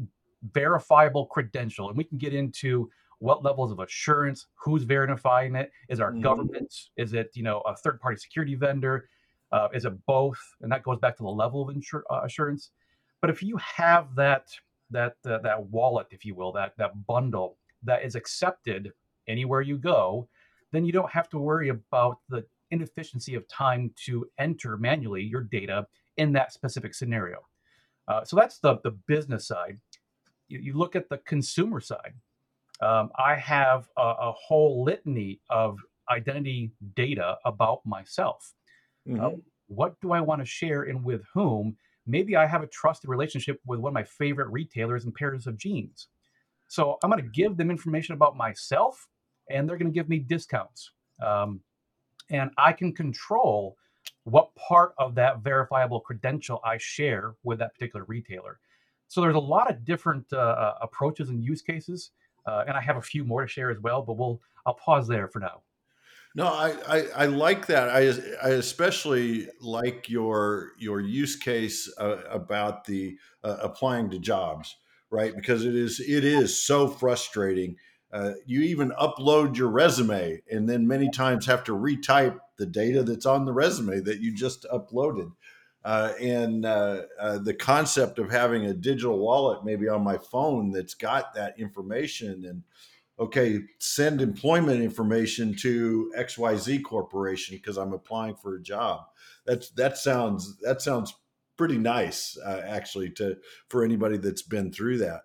verifiable 0.54 1.28
credential, 1.28 1.90
and 1.90 1.98
we 1.98 2.04
can 2.04 2.18
get 2.18 2.34
into 2.34 2.90
what 3.22 3.44
levels 3.44 3.72
of 3.72 3.80
assurance, 3.80 4.48
who's 4.56 4.84
verifying 4.84 5.56
it, 5.56 5.72
is 5.90 6.00
our 6.00 6.12
Mhm. 6.12 6.24
government, 6.24 6.90
is 6.98 7.14
it 7.14 7.30
you 7.36 7.44
know 7.44 7.62
a 7.62 7.76
third 7.76 8.02
party 8.02 8.18
security 8.18 8.56
vendor, 8.56 9.08
uh, 9.52 9.70
is 9.74 9.86
it 9.86 10.06
both, 10.06 10.40
and 10.62 10.72
that 10.72 10.82
goes 10.84 11.00
back 11.00 11.16
to 11.18 11.24
the 11.24 11.30
level 11.30 11.62
of 11.62 11.76
insur- 11.76 12.04
uh, 12.10 12.22
assurance. 12.24 12.72
But 13.22 13.30
if 13.30 13.44
you 13.44 13.58
have 13.58 14.16
that 14.16 14.50
that 14.90 15.16
uh, 15.26 15.38
that 15.40 15.64
wallet, 15.68 16.08
if 16.10 16.26
you 16.26 16.34
will, 16.36 16.52
that 16.54 16.76
that 16.78 17.06
bundle 17.06 17.58
that 17.84 18.04
is 18.04 18.16
accepted 18.16 18.92
anywhere 19.28 19.62
you 19.62 19.78
go, 19.78 20.28
then 20.72 20.84
you 20.84 20.92
don't 20.92 21.12
have 21.12 21.30
to 21.30 21.38
worry 21.38 21.70
about 21.70 22.20
the 22.28 22.46
inefficiency 22.72 23.36
of 23.36 23.48
time 23.48 23.94
to 24.06 24.28
enter 24.40 24.78
manually 24.78 25.22
your 25.22 25.42
data 25.44 25.88
in 26.18 26.32
that 26.32 26.52
specific 26.54 26.94
scenario. 26.96 27.48
Uh, 28.08 28.24
so 28.24 28.36
that's 28.36 28.58
the 28.60 28.80
the 28.80 28.92
business 28.92 29.46
side. 29.46 29.80
You, 30.48 30.60
you 30.60 30.74
look 30.74 30.96
at 30.96 31.08
the 31.08 31.20
consumer 31.20 31.80
side. 31.80 32.16
Um, 32.82 33.12
I 33.18 33.36
have 33.36 33.88
a, 33.98 34.02
a 34.02 34.32
whole 34.34 34.84
litany 34.84 35.42
of 35.50 35.80
identity 36.10 36.74
data 36.96 37.38
about 37.46 37.86
myself. 37.86 38.54
Uh, 39.20 39.32
Mhm. 39.32 39.42
what 39.68 40.00
do 40.02 40.12
I 40.12 40.22
want 40.22 40.42
to 40.42 40.46
share 40.46 40.84
and 40.84 41.04
with 41.04 41.24
whom? 41.34 41.78
Maybe 42.06 42.36
I 42.36 42.46
have 42.48 42.64
a 42.64 42.68
trusted 42.68 43.10
relationship 43.10 43.60
with 43.66 43.80
one 43.80 43.92
of 43.92 43.94
my 43.94 44.04
favorite 44.04 44.50
retailers 44.50 45.06
and 45.06 45.14
pairs 45.14 45.48
of 45.48 45.58
jeans. 45.58 46.10
So 46.68 46.98
I'm 47.04 47.10
going 47.12 47.24
to 47.24 47.30
give 47.30 47.58
them 47.58 47.72
information 47.72 48.16
about 48.16 48.38
myself, 48.38 49.08
and 49.50 49.70
they're 49.70 49.78
going 49.78 49.92
to 49.92 49.96
give 49.96 50.10
me 50.10 50.20
discounts. 50.20 50.92
Um, 51.22 51.62
and 52.30 52.52
I 52.58 52.74
can 52.74 52.94
control 52.94 53.78
what 54.24 54.54
part 54.56 54.94
of 54.98 55.16
that 55.16 55.40
verifiable 55.40 56.00
credential 56.00 56.62
I 56.64 56.78
share 56.78 57.36
with 57.44 57.60
that 57.60 57.74
particular 57.74 58.06
retailer. 58.06 58.60
So 59.08 59.22
there's 59.22 59.36
a 59.36 59.40
lot 59.40 59.70
of 59.70 59.84
different 59.86 60.32
uh, 60.32 60.38
uh, 60.38 60.78
approaches 60.82 61.30
and 61.30 61.44
use 61.44 61.62
cases, 61.62 62.12
uh, 62.46 62.64
and 62.68 62.76
I 62.76 62.82
have 62.82 62.98
a 62.98 63.02
few 63.02 63.24
more 63.24 63.42
to 63.42 63.48
share 63.48 63.72
as 63.72 63.80
well. 63.80 64.02
But 64.02 64.18
we'll 64.18 64.42
I'll 64.66 64.74
pause 64.74 65.08
there 65.08 65.28
for 65.28 65.40
now. 65.40 65.62
No, 66.34 66.46
I, 66.46 66.76
I, 66.88 67.06
I 67.16 67.26
like 67.26 67.68
that. 67.68 67.90
I, 67.90 68.48
I 68.48 68.52
especially 68.52 69.48
like 69.60 70.10
your 70.10 70.72
your 70.78 71.02
use 71.02 71.36
case 71.36 71.94
uh, 71.98 72.22
about 72.30 72.86
the 72.86 73.18
uh, 73.44 73.58
applying 73.62 74.10
to 74.12 74.20
jobs, 74.20 74.78
right? 75.10 75.36
Because 75.36 75.66
it 75.66 75.76
is 75.76 76.00
it 76.00 76.24
is 76.24 76.64
so 76.64 76.88
frustrating. 76.88 77.76
Uh, 78.14 78.34
you 78.46 78.62
even 78.62 78.92
upload 78.92 79.56
your 79.56 79.70
resume 79.70 80.42
and 80.52 80.68
then 80.68 80.86
many 80.86 81.10
times 81.10 81.46
have 81.46 81.64
to 81.64 81.72
retype 81.72 82.38
the 82.58 82.66
data 82.66 83.04
that's 83.04 83.26
on 83.26 83.46
the 83.46 83.54
resume 83.54 84.02
that 84.02 84.20
you 84.20 84.36
just 84.36 84.66
uploaded. 84.72 85.32
Uh, 85.84 86.14
and 86.22 86.66
uh, 86.66 87.02
uh, 87.20 87.40
the 87.40 87.54
concept 87.54 88.20
of 88.20 88.32
having 88.32 88.66
a 88.66 88.74
digital 88.74 89.18
wallet 89.18 89.66
maybe 89.66 89.88
on 89.88 90.04
my 90.04 90.18
phone 90.18 90.72
that's 90.72 90.94
got 90.94 91.34
that 91.34 91.58
information 91.60 92.46
and 92.46 92.64
okay, 93.22 93.62
send 93.78 94.20
employment 94.20 94.82
information 94.82 95.56
to 95.56 96.12
XYZ 96.18 96.84
Corporation 96.84 97.56
because 97.56 97.78
I'm 97.78 97.94
applying 97.94 98.36
for 98.36 98.56
a 98.56 98.62
job. 98.62 99.06
That's 99.46 99.70
that 99.72 99.98
sounds 99.98 100.58
that 100.62 100.82
sounds 100.82 101.14
pretty 101.58 101.78
nice 101.78 102.38
uh, 102.44 102.64
actually 102.66 103.12
to 103.12 103.38
for 103.70 103.84
anybody 103.84 104.18
that's 104.18 104.42
been 104.42 104.72
through 104.72 104.98
that. 105.00 105.22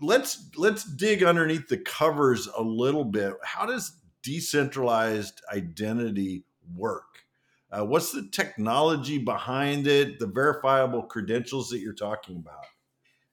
Let's 0.00 0.50
let's 0.56 0.84
dig 0.84 1.22
underneath 1.22 1.68
the 1.68 1.78
covers 1.78 2.48
a 2.48 2.62
little 2.62 3.04
bit. 3.04 3.34
How 3.44 3.66
does 3.66 3.96
decentralized 4.22 5.40
identity 5.52 6.44
work? 6.74 7.11
Uh, 7.72 7.84
what's 7.84 8.12
the 8.12 8.28
technology 8.30 9.16
behind 9.16 9.86
it? 9.86 10.18
The 10.18 10.26
verifiable 10.26 11.04
credentials 11.04 11.70
that 11.70 11.78
you're 11.78 11.94
talking 11.94 12.36
about? 12.36 12.66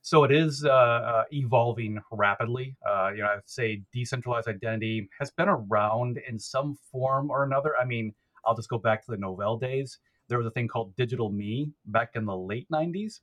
So 0.01 0.23
it 0.23 0.31
is 0.31 0.63
uh, 0.63 0.69
uh, 0.69 1.23
evolving 1.31 1.99
rapidly. 2.11 2.77
Uh, 2.89 3.11
you 3.13 3.21
know, 3.21 3.27
I'd 3.27 3.41
say 3.45 3.83
decentralized 3.91 4.47
identity 4.47 5.09
has 5.19 5.29
been 5.29 5.49
around 5.49 6.19
in 6.27 6.39
some 6.39 6.77
form 6.89 7.29
or 7.29 7.43
another. 7.43 7.75
I 7.77 7.85
mean, 7.85 8.13
I'll 8.45 8.55
just 8.55 8.69
go 8.69 8.77
back 8.77 9.05
to 9.05 9.11
the 9.11 9.17
Novell 9.17 9.59
days. 9.59 9.99
There 10.29 10.37
was 10.37 10.47
a 10.47 10.51
thing 10.51 10.69
called 10.69 10.95
Digital 10.95 11.29
Me 11.31 11.71
back 11.87 12.11
in 12.15 12.25
the 12.25 12.35
late 12.35 12.67
'90s. 12.71 13.19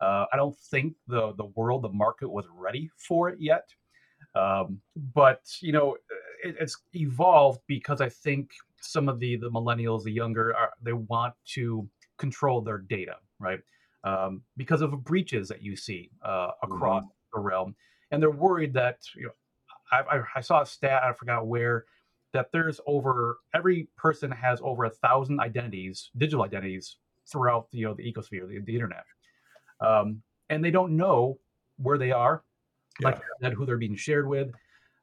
Uh, 0.00 0.26
I 0.32 0.36
don't 0.36 0.56
think 0.56 0.94
the 1.08 1.32
the 1.36 1.46
world, 1.56 1.82
the 1.82 1.88
market 1.88 2.28
was 2.28 2.46
ready 2.54 2.90
for 2.96 3.28
it 3.28 3.40
yet. 3.40 3.68
Um, 4.36 4.80
but 5.14 5.42
you 5.60 5.72
know, 5.72 5.96
it, 6.44 6.54
it's 6.60 6.78
evolved 6.94 7.60
because 7.66 8.00
I 8.00 8.08
think 8.08 8.50
some 8.80 9.08
of 9.08 9.18
the 9.20 9.36
the 9.36 9.50
millennials, 9.50 10.04
the 10.04 10.12
younger, 10.12 10.54
are, 10.56 10.72
they 10.82 10.92
want 10.92 11.34
to 11.54 11.88
control 12.18 12.60
their 12.60 12.78
data, 12.78 13.16
right? 13.38 13.60
um, 14.04 14.42
because 14.56 14.80
of 14.80 15.04
breaches 15.04 15.48
that 15.48 15.62
you 15.62 15.76
see 15.76 16.10
uh, 16.24 16.52
across 16.62 17.02
Mhm. 17.02 17.10
the 17.34 17.40
realm, 17.40 17.76
and 18.10 18.22
they're 18.22 18.30
worried 18.30 18.72
that 18.74 18.98
you 19.14 19.24
know. 19.24 19.32
I, 19.92 20.18
I, 20.18 20.22
I 20.36 20.40
saw 20.40 20.62
a 20.62 20.66
stat 20.66 21.02
I 21.02 21.12
forgot 21.12 21.46
where 21.46 21.84
that 22.32 22.50
there's 22.52 22.80
over 22.86 23.38
every 23.54 23.88
person 23.96 24.30
has 24.30 24.60
over 24.62 24.84
a 24.84 24.90
thousand 24.90 25.40
identities, 25.40 26.10
digital 26.16 26.44
identities 26.44 26.96
throughout 27.26 27.68
you 27.72 27.86
know 27.86 27.94
the 27.94 28.04
ecosphere, 28.10 28.48
the, 28.48 28.60
the 28.60 28.74
internet, 28.74 29.04
um, 29.80 30.22
and 30.48 30.64
they 30.64 30.70
don't 30.70 30.96
know 30.96 31.38
where 31.78 31.98
they 31.98 32.12
are, 32.12 32.44
like 33.02 33.16
Yeah. 33.16 33.20
you 33.20 33.46
said, 33.46 33.52
who 33.54 33.66
they're 33.66 33.78
being 33.78 33.96
shared 33.96 34.28
with. 34.28 34.52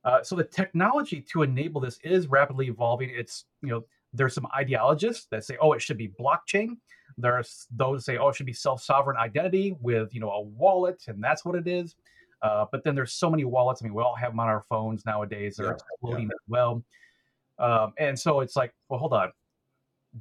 Uh, 0.08 0.24
so 0.24 0.36
the 0.36 0.44
technology 0.44 1.20
to 1.20 1.44
enable 1.44 1.82
this 1.82 2.00
is 2.02 2.28
rapidly 2.28 2.68
evolving. 2.68 3.12
It's 3.14 3.44
you 3.62 3.68
know 3.68 3.84
there's 4.14 4.34
some 4.34 4.48
ideologists 4.56 5.28
that 5.32 5.44
say, 5.44 5.58
oh, 5.62 5.74
it 5.74 5.82
should 5.82 5.98
be 5.98 6.08
blockchain. 6.08 6.78
There's 7.18 7.68
those 7.76 8.06
say, 8.06 8.18
oh, 8.18 8.30
it 8.30 8.36
should 8.36 8.46
be 8.46 8.54
self-sovereign 8.54 9.18
identity 9.18 9.76
with 9.82 10.16
you 10.16 10.22
know 10.22 10.32
a 10.32 10.42
wallet, 10.42 11.04
and 11.08 11.22
that's 11.22 11.44
what 11.44 11.56
it 11.56 11.68
is. 11.68 11.96
Uh, 12.42 12.66
but 12.72 12.86
then 12.86 12.96
there's 12.96 13.14
so 13.14 13.30
many 13.30 13.44
wallets. 13.44 13.82
I 13.82 13.86
mean, 13.86 13.94
we 13.94 14.02
all 14.02 14.16
have 14.16 14.32
them 14.32 14.40
on 14.40 14.48
our 14.48 14.62
phones 14.62 15.06
nowadays. 15.06 15.58
They're 15.58 15.68
Yeah, 15.68 15.74
exploding 15.74 16.28
as 16.28 16.40
well. 16.48 16.84
Um, 17.60 17.94
and 17.98 18.18
so 18.18 18.40
it's 18.40 18.56
like, 18.56 18.74
well, 18.88 19.00
hold 19.00 19.14
on. 19.14 19.32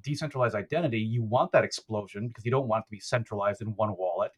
Decentralized 0.02 0.56
identity, 0.56 0.98
you 0.98 1.22
want 1.22 1.52
that 1.52 1.62
explosion 1.62 2.26
because 2.26 2.44
you 2.44 2.50
don't 2.50 2.66
want 2.66 2.84
it 2.84 2.86
to 2.86 2.90
be 2.90 3.00
centralized 3.00 3.62
in 3.62 3.68
one 3.76 3.94
wallet. 3.96 4.32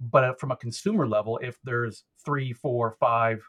But 0.00 0.24
uh, 0.24 0.34
from 0.34 0.52
a 0.52 0.56
consumer 0.56 1.06
level, 1.06 1.38
if 1.42 1.58
there's 1.64 2.04
three, 2.24 2.52
four, 2.52 2.96
five, 3.00 3.42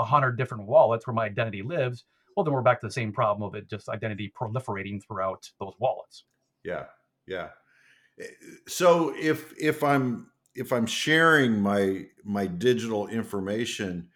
a 0.00 0.04
hundred 0.04 0.36
different 0.36 0.66
wallets 0.66 1.06
where 1.06 1.14
my 1.14 1.26
identity 1.26 1.62
lives, 1.62 2.04
well, 2.36 2.44
then 2.44 2.52
we're 2.52 2.62
back 2.62 2.80
to 2.80 2.86
the 2.86 2.92
same 2.92 3.12
problem 3.12 3.46
of 3.46 3.54
it 3.54 3.68
just 3.68 3.88
identity 3.88 4.32
proliferating 4.38 5.02
throughout 5.02 5.48
those 5.58 5.74
wallets. 5.78 6.24
Yeah, 6.64 6.86
yeah. 7.26 7.48
Eh, 8.20 8.24
So 8.68 9.14
if 9.16 9.54
if 9.58 9.82
I'm 9.82 10.30
if 10.54 10.72
I'm 10.72 10.86
sharing 10.86 11.60
my 11.60 12.06
my 12.24 12.46
digital 12.46 13.08
information, 13.08 14.10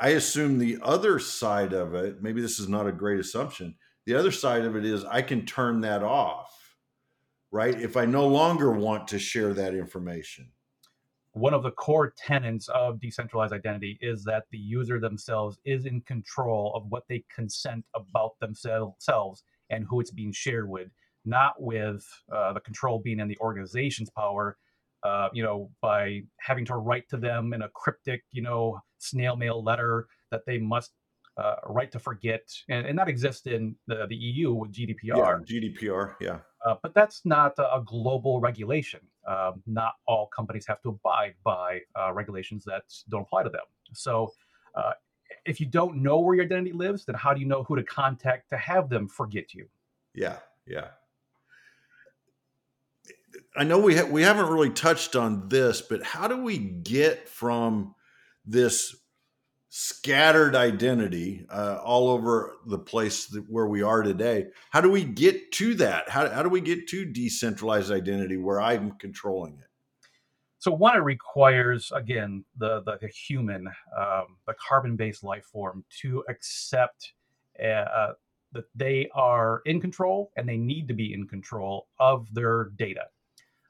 I 0.00 0.10
assume 0.10 0.58
the 0.58 0.78
other 0.82 1.18
side 1.18 1.72
of 1.72 1.94
it, 1.94 2.22
maybe 2.22 2.40
this 2.40 2.58
is 2.58 2.68
not 2.68 2.86
a 2.86 2.92
great 2.92 3.20
assumption. 3.20 3.76
The 4.06 4.14
other 4.14 4.32
side 4.32 4.64
of 4.64 4.76
it 4.76 4.84
is 4.84 5.04
I 5.04 5.22
can 5.22 5.46
turn 5.46 5.82
that 5.82 6.02
off, 6.02 6.76
right? 7.50 7.80
If 7.80 7.96
I 7.96 8.04
no 8.04 8.26
longer 8.26 8.72
want 8.72 9.08
to 9.08 9.18
share 9.18 9.54
that 9.54 9.74
information. 9.74 10.50
One 11.34 11.54
of 11.54 11.62
the 11.62 11.70
core 11.70 12.12
tenets 12.16 12.68
of 12.68 13.00
decentralized 13.00 13.54
identity 13.54 13.98
is 14.02 14.22
that 14.24 14.44
the 14.50 14.58
user 14.58 15.00
themselves 15.00 15.58
is 15.64 15.86
in 15.86 16.02
control 16.02 16.72
of 16.74 16.84
what 16.90 17.04
they 17.08 17.24
consent 17.34 17.86
about 17.94 18.32
themselves 18.40 19.42
and 19.70 19.86
who 19.88 20.00
it's 20.00 20.10
being 20.10 20.32
shared 20.32 20.68
with, 20.68 20.88
not 21.24 21.54
with 21.60 22.06
uh, 22.30 22.52
the 22.52 22.60
control 22.60 22.98
being 22.98 23.18
in 23.18 23.28
the 23.28 23.38
organization's 23.40 24.10
power. 24.10 24.58
Uh, 25.04 25.28
you 25.32 25.42
know, 25.42 25.68
by 25.80 26.20
having 26.38 26.64
to 26.64 26.76
write 26.76 27.08
to 27.08 27.16
them 27.16 27.52
in 27.54 27.62
a 27.62 27.68
cryptic, 27.70 28.22
you 28.30 28.42
know, 28.42 28.78
snail 28.98 29.34
mail 29.34 29.64
letter 29.64 30.06
that 30.30 30.42
they 30.46 30.58
must 30.58 30.92
uh, 31.36 31.56
write 31.66 31.90
to 31.90 31.98
forget, 31.98 32.42
and, 32.68 32.86
and 32.86 32.98
that 32.98 33.08
exists 33.08 33.46
in 33.46 33.74
the, 33.86 34.06
the 34.06 34.14
EU 34.14 34.52
with 34.52 34.70
GDPR. 34.70 35.16
Yeah, 35.16 35.38
GDPR. 35.44 36.14
Yeah. 36.20 36.38
Uh, 36.64 36.76
but 36.82 36.94
that's 36.94 37.22
not 37.24 37.54
a 37.58 37.82
global 37.84 38.40
regulation. 38.40 39.00
Um, 39.26 39.62
not 39.66 39.94
all 40.06 40.28
companies 40.34 40.66
have 40.66 40.82
to 40.82 40.90
abide 40.90 41.34
by 41.44 41.80
uh, 41.98 42.12
regulations 42.12 42.64
that 42.64 42.82
don't 43.08 43.22
apply 43.22 43.44
to 43.44 43.50
them. 43.50 43.62
So, 43.92 44.32
uh, 44.74 44.92
if 45.44 45.60
you 45.60 45.66
don't 45.66 46.02
know 46.02 46.20
where 46.20 46.34
your 46.34 46.44
identity 46.44 46.72
lives, 46.72 47.04
then 47.04 47.14
how 47.14 47.32
do 47.32 47.40
you 47.40 47.46
know 47.46 47.62
who 47.62 47.76
to 47.76 47.82
contact 47.82 48.50
to 48.50 48.56
have 48.56 48.88
them 48.88 49.08
forget 49.08 49.54
you? 49.54 49.66
Yeah, 50.14 50.38
yeah. 50.66 50.88
I 53.56 53.64
know 53.64 53.78
we 53.78 53.96
ha- 53.96 54.08
we 54.10 54.22
haven't 54.22 54.48
really 54.48 54.70
touched 54.70 55.16
on 55.16 55.48
this, 55.48 55.82
but 55.82 56.02
how 56.02 56.28
do 56.28 56.42
we 56.42 56.58
get 56.58 57.28
from 57.28 57.94
this 58.44 58.94
scattered 59.74 60.54
identity 60.54 61.46
uh, 61.48 61.78
all 61.82 62.10
over 62.10 62.58
the 62.66 62.78
place 62.78 63.34
where 63.48 63.66
we 63.66 63.80
are 63.80 64.02
today? 64.02 64.48
How 64.68 64.82
do 64.82 64.90
we 64.90 65.02
get 65.02 65.50
to 65.52 65.74
that? 65.76 66.10
How, 66.10 66.28
how 66.28 66.42
do 66.42 66.50
we 66.50 66.60
get 66.60 66.86
to 66.88 67.06
decentralized 67.06 67.90
identity 67.90 68.36
where 68.36 68.60
I'm 68.60 68.92
controlling 68.98 69.54
it? 69.54 69.64
So, 70.58 70.72
one, 70.72 70.94
it 70.94 71.00
requires 71.00 71.90
again 71.94 72.44
the 72.58 72.82
the, 72.82 72.98
the 73.00 73.08
human, 73.08 73.66
um, 73.98 74.36
the 74.46 74.54
carbon-based 74.68 75.24
life 75.24 75.46
form, 75.46 75.86
to 76.02 76.22
accept 76.28 77.14
uh, 77.58 77.66
uh, 77.66 78.12
that 78.52 78.66
they 78.74 79.08
are 79.14 79.62
in 79.64 79.80
control 79.80 80.32
and 80.36 80.46
they 80.46 80.58
need 80.58 80.86
to 80.88 80.94
be 80.94 81.14
in 81.14 81.26
control 81.26 81.86
of 81.98 82.28
their 82.34 82.72
data. 82.76 83.04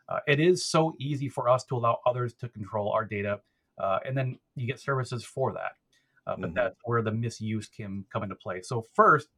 Uh, 0.09 0.19
it 0.27 0.41
is 0.41 0.67
so 0.67 0.97
easy 0.99 1.29
for 1.29 1.49
us 1.49 1.63
to 1.67 1.77
allow 1.77 2.01
others 2.07 2.35
to 2.35 2.49
control 2.49 2.91
our 2.91 3.05
data, 3.05 3.39
uh, 3.79 4.01
and 4.05 4.17
then 4.17 4.37
you 4.57 4.67
get 4.67 4.81
services 4.81 5.23
for 5.23 5.53
that. 5.53 5.77
Uh, 6.27 6.37
but 6.39 6.51
Mhm. 6.51 6.55
that's 6.55 6.77
where 6.85 7.03
the 7.03 7.13
misuse 7.13 7.69
can 7.69 8.05
come 8.13 8.23
into 8.23 8.35
play. 8.37 8.63
So 8.63 8.83
first, 8.95 9.29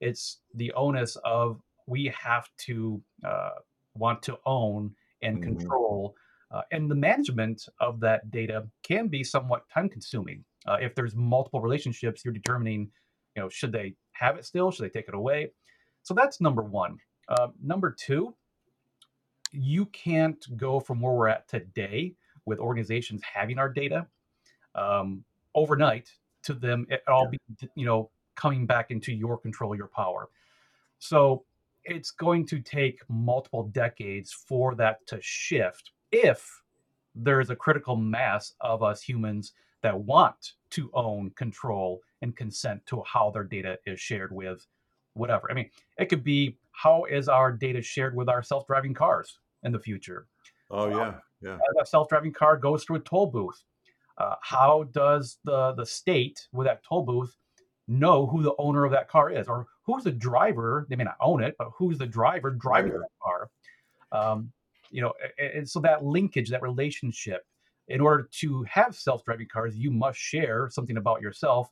it's 0.00 0.40
the 0.54 0.72
onus 0.72 1.16
of 1.24 1.62
we 1.86 2.06
have 2.08 2.48
to 2.58 3.02
uh, 3.24 3.50
want 3.94 4.22
to 4.22 4.38
own 4.46 4.94
and 5.22 5.36
Mhm. 5.38 5.42
control, 5.42 6.16
uh, 6.50 6.62
and 6.72 6.90
the 6.90 6.94
management 6.94 7.68
of 7.80 8.00
that 8.00 8.30
data 8.30 8.68
can 8.82 9.08
be 9.08 9.22
somewhat 9.24 9.68
time 9.68 9.88
consuming. 9.88 10.44
Uh, 10.66 10.78
if 10.80 10.94
there's 10.94 11.14
multiple 11.14 11.60
relationships, 11.60 12.24
you're 12.24 12.34
determining, 12.34 12.90
you 13.36 13.42
know, 13.42 13.48
should 13.48 13.72
they 13.72 13.94
have 14.12 14.36
it 14.36 14.44
still? 14.44 14.70
Should 14.70 14.84
they 14.84 14.90
take 14.90 15.08
it 15.08 15.14
away? 15.14 15.52
So 16.02 16.14
that's 16.14 16.40
number 16.40 16.62
one. 16.62 16.98
Uh, 17.28 17.48
number 17.62 17.90
two, 17.90 18.34
you 19.52 19.86
can't 19.86 20.44
go 20.56 20.80
from 20.80 21.00
where 21.00 21.12
we're 21.12 21.28
at 21.28 21.48
today 21.48 22.14
with 22.46 22.58
organizations 22.58 23.22
having 23.22 23.58
our 23.58 23.68
data 23.68 24.06
um, 24.74 25.24
overnight 25.54 26.10
to 26.42 26.54
them 26.54 26.86
it 26.90 27.02
all 27.08 27.28
be 27.28 27.38
you 27.74 27.86
know 27.86 28.10
coming 28.34 28.66
back 28.66 28.90
into 28.90 29.12
your 29.12 29.38
control 29.38 29.76
your 29.76 29.88
power. 29.88 30.28
So 30.98 31.44
it's 31.84 32.10
going 32.10 32.46
to 32.46 32.60
take 32.60 33.00
multiple 33.08 33.64
decades 33.64 34.32
for 34.32 34.74
that 34.76 35.06
to 35.08 35.18
shift 35.20 35.90
if 36.12 36.62
there's 37.14 37.50
a 37.50 37.56
critical 37.56 37.96
mass 37.96 38.54
of 38.60 38.82
us 38.82 39.02
humans 39.02 39.52
that 39.82 39.98
want 39.98 40.52
to 40.70 40.90
own 40.94 41.30
control 41.30 42.00
and 42.22 42.36
consent 42.36 42.84
to 42.86 43.02
how 43.04 43.30
their 43.30 43.44
data 43.44 43.78
is 43.84 44.00
shared 44.00 44.32
with 44.32 44.66
whatever. 45.14 45.50
I 45.50 45.54
mean 45.54 45.70
it 45.98 46.06
could 46.06 46.24
be 46.24 46.56
how 46.72 47.04
is 47.04 47.28
our 47.28 47.52
data 47.52 47.82
shared 47.82 48.16
with 48.16 48.28
our 48.28 48.42
self-driving 48.42 48.94
cars 48.94 49.38
in 49.62 49.72
the 49.72 49.78
future? 49.78 50.26
Oh 50.70 50.84
uh, 50.84 50.96
yeah, 50.96 51.14
yeah. 51.42 51.54
as 51.54 51.82
a 51.82 51.86
self-driving 51.86 52.32
car 52.32 52.56
goes 52.56 52.84
through 52.84 52.96
a 52.96 53.00
toll 53.00 53.26
booth 53.26 53.62
uh, 54.22 54.34
how 54.52 54.74
does 55.02 55.24
the 55.48 55.60
the 55.80 55.86
state 55.86 56.38
with 56.56 56.66
that 56.68 56.82
toll 56.88 57.04
booth 57.10 57.34
know 57.88 58.18
who 58.30 58.38
the 58.42 58.54
owner 58.66 58.82
of 58.84 58.92
that 58.92 59.08
car 59.14 59.26
is? 59.40 59.46
Or 59.52 59.66
who's 59.86 60.04
the 60.04 60.12
driver? 60.28 60.86
They 60.88 60.96
may 60.96 61.04
not 61.12 61.20
own 61.20 61.42
it 61.42 61.54
but 61.60 61.68
who's 61.76 61.98
the 61.98 62.06
driver 62.18 62.50
driving 62.66 62.92
that 62.92 63.16
car? 63.26 63.40
Um, 64.20 64.52
you 64.94 65.00
know 65.02 65.12
a- 65.26 65.44
a- 65.44 65.52
and 65.58 65.66
so 65.72 65.80
that 65.80 66.04
linkage 66.16 66.48
that 66.50 66.62
relationship 66.62 67.42
in 67.88 68.00
order 68.00 68.28
to 68.40 68.48
have 68.76 68.94
self-driving 68.94 69.48
cars 69.52 69.72
you 69.84 69.90
must 69.90 70.18
share 70.32 70.60
something 70.76 70.98
about 70.98 71.20
yourself 71.26 71.64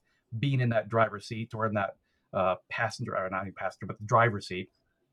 being 0.45 0.61
in 0.65 0.71
that 0.71 0.89
driver's 0.89 1.27
seat 1.31 1.51
or 1.55 1.67
in 1.67 1.75
that 1.75 1.93
uh, 2.41 2.55
passenger 2.71 3.13
or 3.17 3.29
not 3.31 3.43
even 3.43 3.55
passenger 3.55 3.87
but 3.87 3.99
the 3.99 4.07
driver's 4.15 4.47
seat. 4.49 4.69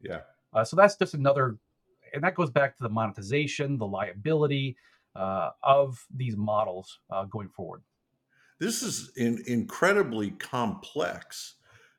Yeah. 0.10 0.22
uh, 0.54 0.64
so 0.64 0.76
that's 0.76 0.96
just 0.96 1.14
another, 1.16 1.58
and 2.14 2.24
that 2.24 2.36
goes 2.36 2.52
back 2.60 2.78
to 2.78 2.84
the 2.84 2.90
monetization, 3.00 3.78
the 3.78 3.88
liability 4.00 4.68
uh, 5.18 5.52
of 5.64 6.06
these 6.14 6.38
models 6.38 7.00
uh, 7.10 7.26
going 7.26 7.50
forward. 7.50 7.82
This 8.60 8.82
is 8.84 9.12
in, 9.16 9.44
incredibly 9.48 10.32
complex. 10.32 11.56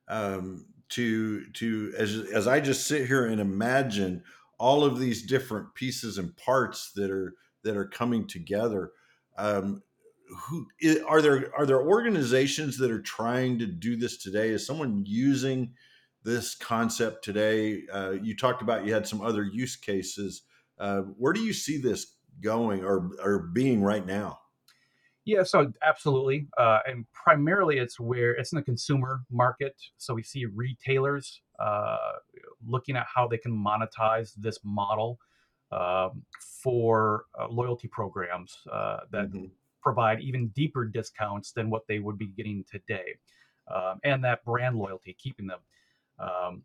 Um, 0.09 0.65
to 0.91 1.45
to 1.53 1.93
as 1.99 2.15
as 2.33 2.47
I 2.47 2.61
just 2.61 2.87
sit 2.87 3.07
here 3.07 3.27
and 3.27 3.41
imagine 3.41 4.23
all 4.59 4.85
of 4.85 4.99
these 4.99 5.23
different 5.23 5.75
pieces 5.75 6.19
and 6.19 6.37
parts 6.37 6.93
that 6.93 7.11
are 7.11 7.35
that 7.65 7.77
are 7.77 7.87
coming 7.87 8.27
together. 8.27 8.93
Um, 9.37 9.83
who 10.49 10.67
are 11.07 11.23
there? 11.23 11.51
Are 11.57 11.67
there 11.67 11.81
organizations 11.81 12.79
that 12.79 12.91
are 12.91 13.01
trying 13.01 13.59
to 13.61 13.67
do 13.67 13.97
this 13.97 14.17
today? 14.19 14.51
Is 14.51 14.67
someone 14.67 15.05
using 15.07 15.75
this 16.23 16.55
concept 16.55 17.25
today? 17.25 17.83
Uh, 17.93 18.13
you 18.23 18.37
talked 18.37 18.63
about 18.63 18.85
you 18.85 18.93
had 18.93 19.07
some 19.07 19.23
other 19.23 19.45
use 19.45 19.77
cases. 19.77 20.43
Uh, 20.79 21.01
where 21.17 21.33
do 21.33 21.41
you 21.41 21.53
see 21.53 21.79
this 21.79 22.18
going 22.41 22.85
or 22.85 23.11
or 23.23 23.39
being 23.41 23.83
right 23.83 24.05
now? 24.07 24.41
Yeah, 25.25 25.43
so 25.43 25.73
absolutely, 25.83 26.49
uh, 26.57 26.79
and 26.87 27.07
primarily 27.13 27.79
it's 27.79 28.01
where 28.01 28.33
it's 28.33 28.53
in 28.53 28.57
the 28.57 28.63
consumer 28.63 29.25
market. 29.31 29.77
So 29.99 30.15
we 30.15 30.23
see 30.23 30.47
retailers 30.47 31.43
uh, 31.59 31.99
looking 32.65 32.97
at 32.97 33.07
how 33.15 33.29
they 33.29 33.37
can 33.37 33.53
monetize 33.53 34.33
this 34.37 34.59
model 34.65 35.19
um, 35.71 36.25
for 36.63 37.27
uh, 37.39 37.47
loyalty 37.49 37.89
programs 37.89 38.57
uh, 38.73 39.01
that 39.11 39.29
Mhm. 39.29 39.51
provide 39.83 40.21
even 40.21 40.49
deeper 40.49 40.87
discounts 40.87 41.53
than 41.53 41.69
what 41.69 41.87
they 41.89 41.99
would 41.99 42.17
be 42.17 42.29
getting 42.29 42.65
today, 42.65 43.19
um, 43.71 44.01
and 44.05 44.25
that 44.25 44.43
brand 44.45 44.77
loyalty, 44.77 45.15
keeping 45.19 45.47
them. 45.47 45.61
Um, 46.19 46.65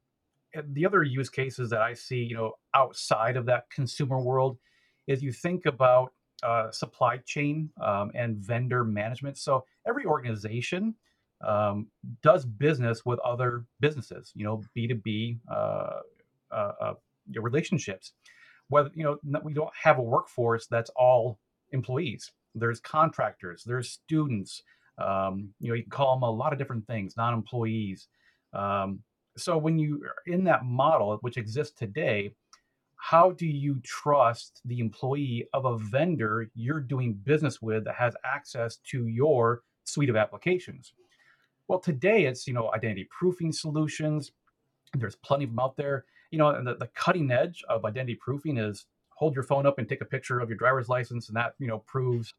the 0.65 0.85
other 0.85 1.03
use 1.03 1.29
cases 1.29 1.69
that 1.71 1.81
I 1.81 1.93
see, 1.93 2.23
you 2.23 2.35
know, 2.35 2.53
outside 2.75 3.37
of 3.37 3.45
that 3.47 3.69
consumer 3.71 4.21
world, 4.21 4.59
is 5.07 5.23
you 5.23 5.31
think 5.31 5.65
about 5.65 6.13
uh, 6.43 6.71
supply 6.71 7.17
chain 7.25 7.69
um, 7.81 8.11
and 8.15 8.37
vendor 8.37 8.83
management. 8.83 9.37
So 9.37 9.65
every 9.87 10.05
organization 10.05 10.95
um, 11.45 11.87
does 12.21 12.45
business 12.45 13.05
with 13.05 13.19
other 13.19 13.65
businesses, 13.79 14.31
you 14.35 14.43
know, 14.45 14.61
B 14.73 14.87
two 14.87 14.95
B 14.95 15.37
uh, 15.51 15.99
uh, 16.51 16.93
relationships. 17.35 18.13
Whether 18.69 18.91
you 18.95 19.03
know 19.03 19.17
we 19.43 19.53
don't 19.53 19.73
have 19.81 19.99
a 19.99 20.01
workforce 20.01 20.67
that's 20.67 20.89
all 20.95 21.39
employees. 21.71 22.31
There's 22.55 22.79
contractors. 22.79 23.63
There's 23.65 23.89
students. 23.89 24.63
Um, 24.97 25.49
you 25.59 25.69
know, 25.69 25.75
you 25.75 25.83
can 25.83 25.89
call 25.89 26.15
them 26.15 26.23
a 26.23 26.29
lot 26.29 26.53
of 26.53 26.59
different 26.59 26.85
things, 26.85 27.17
non-employees. 27.17 28.07
Um, 28.53 28.99
so 29.35 29.57
when 29.57 29.79
you 29.79 30.03
are 30.05 30.31
in 30.31 30.43
that 30.43 30.63
model, 30.63 31.17
which 31.21 31.37
exists 31.37 31.73
today, 31.77 32.35
how 33.03 33.31
do 33.31 33.45
you 33.45 33.81
trust 33.83 34.61
the 34.63 34.79
employee 34.79 35.45
of 35.53 35.65
a 35.65 35.77
vendor 35.77 36.49
you're 36.55 36.79
doing 36.79 37.11
business 37.11 37.61
with 37.61 37.83
that 37.83 37.95
has 37.95 38.15
access 38.23 38.77
to 38.77 39.07
your 39.07 39.63
suite 39.83 40.09
of 40.09 40.15
applications? 40.15 40.93
Well, 41.67 41.79
today 41.79 42.23
it's 42.23 42.47
you 42.47 42.53
know 42.53 42.71
identity 42.73 43.09
proofing 43.11 43.51
solutions. 43.51 44.31
There's 44.93 45.17
plenty 45.17 45.43
of 45.43 45.49
them 45.49 45.59
out 45.59 45.75
there. 45.75 46.05
You 46.31 46.37
know, 46.37 46.51
and 46.51 46.65
the, 46.65 46.75
the 46.75 46.87
cutting 46.95 47.29
edge 47.29 47.61
of 47.67 47.83
identity 47.83 48.15
proofing 48.15 48.57
is 48.57 48.85
hold 49.09 49.35
your 49.35 49.43
phone 49.43 49.65
up 49.65 49.79
and 49.79 49.89
take 49.89 49.99
a 49.99 50.05
picture 50.05 50.39
of 50.39 50.47
your 50.47 50.57
driver's 50.57 50.87
license, 50.87 51.27
and 51.27 51.35
that 51.35 51.55
you 51.59 51.67
know 51.67 51.79
proves. 51.79 52.33